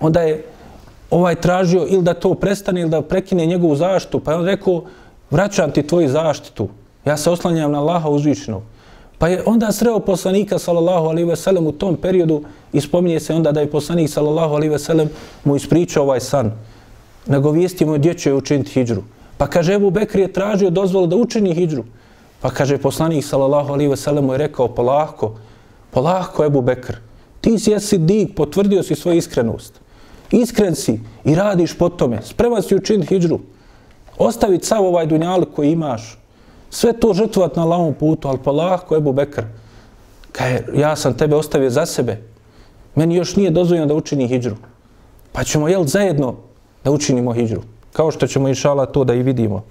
[0.00, 0.44] onda je
[1.10, 4.82] ovaj tražio ili da to prestane ili da prekine njegovu zaštitu, pa je on rekao
[5.30, 6.68] vraćam ti tvoju zaštitu,
[7.04, 8.62] ja se oslanjam na Allaha uzvišenog.
[9.18, 12.42] Pa je onda sreo poslanika sallallahu alaihi ve sellem u tom periodu
[12.72, 15.08] i spominje se onda da je poslanik sallallahu alaihi ve sellem
[15.44, 16.52] mu ispričao ovaj san.
[17.26, 19.02] Nagovijesti mu gdje će učiniti hijđru.
[19.36, 21.84] Pa kaže Ebu Bekri je tražio dozvolu da učini hijđru.
[22.40, 25.34] Pa kaže poslanik sallallahu alaihi ve sellem je rekao polako,
[25.90, 26.96] polako Ebu Bekr.
[27.40, 29.80] Ti si jesi dik, potvrdio si svoju iskrenost.
[30.30, 32.22] Iskren si i radiš po tome.
[32.22, 33.40] Spreman si učiniti hijđru.
[34.18, 36.18] Ostaviti sav ovaj dunjal koji imaš.
[36.70, 39.42] Sve to žrtvovat na lavom putu, ali polako Ebu Bekr,
[40.32, 42.29] kaj ja sam tebe ostavio za sebe,
[42.94, 44.56] meni još nije dozvoljeno da učini hijđru.
[45.32, 46.34] Pa ćemo, jel, zajedno
[46.84, 47.62] da učinimo hijđru.
[47.92, 49.62] Kao što ćemo, inšala, to da i vidimo.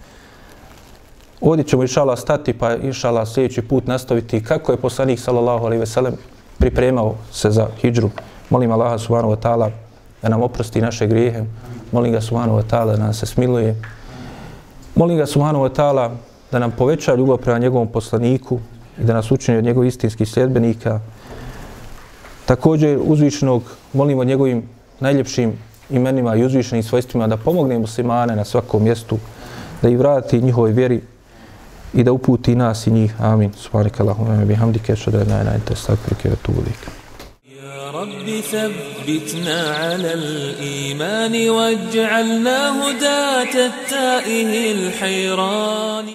[1.42, 6.14] Ovdje ćemo, inšala, stati, pa, inšala, sljedeći put nastaviti kako je poslanik, sallallahu alaihi veselem,
[6.58, 8.10] pripremao se za hijđru.
[8.50, 9.72] Molim Allaha, subhanahu wa ta'ala,
[10.22, 11.44] da nam oprosti naše grijehe.
[11.92, 13.76] Molim ga, subhanahu wa ta'ala, da nam se smiluje.
[14.96, 16.10] Molim ga, subhanahu wa ta'ala,
[16.52, 18.60] da nam poveća ljubav prema njegovom poslaniku
[19.00, 21.00] i da nas učini od njegovih istinskih sljedbenika.
[22.49, 23.62] Također uzvišenog
[23.93, 24.62] molimo njegovim
[25.01, 25.53] najljepšim
[25.91, 29.19] imenima i uzvišenim svojstvima da pomogne muslimane na svakom mjestu,
[29.83, 31.01] da ih vrati njihovoj vjeri
[31.95, 33.15] i da uputi nas i njih.
[33.21, 33.53] Amin.
[33.53, 37.05] Subhanak Allahumma bihamdike, šadu la ilaha illa anta, astaghfiruka wa atubu ilaik.
[37.65, 46.07] يا رب ثبتنا على الإيمان واجعلنا هداة التائه الحيران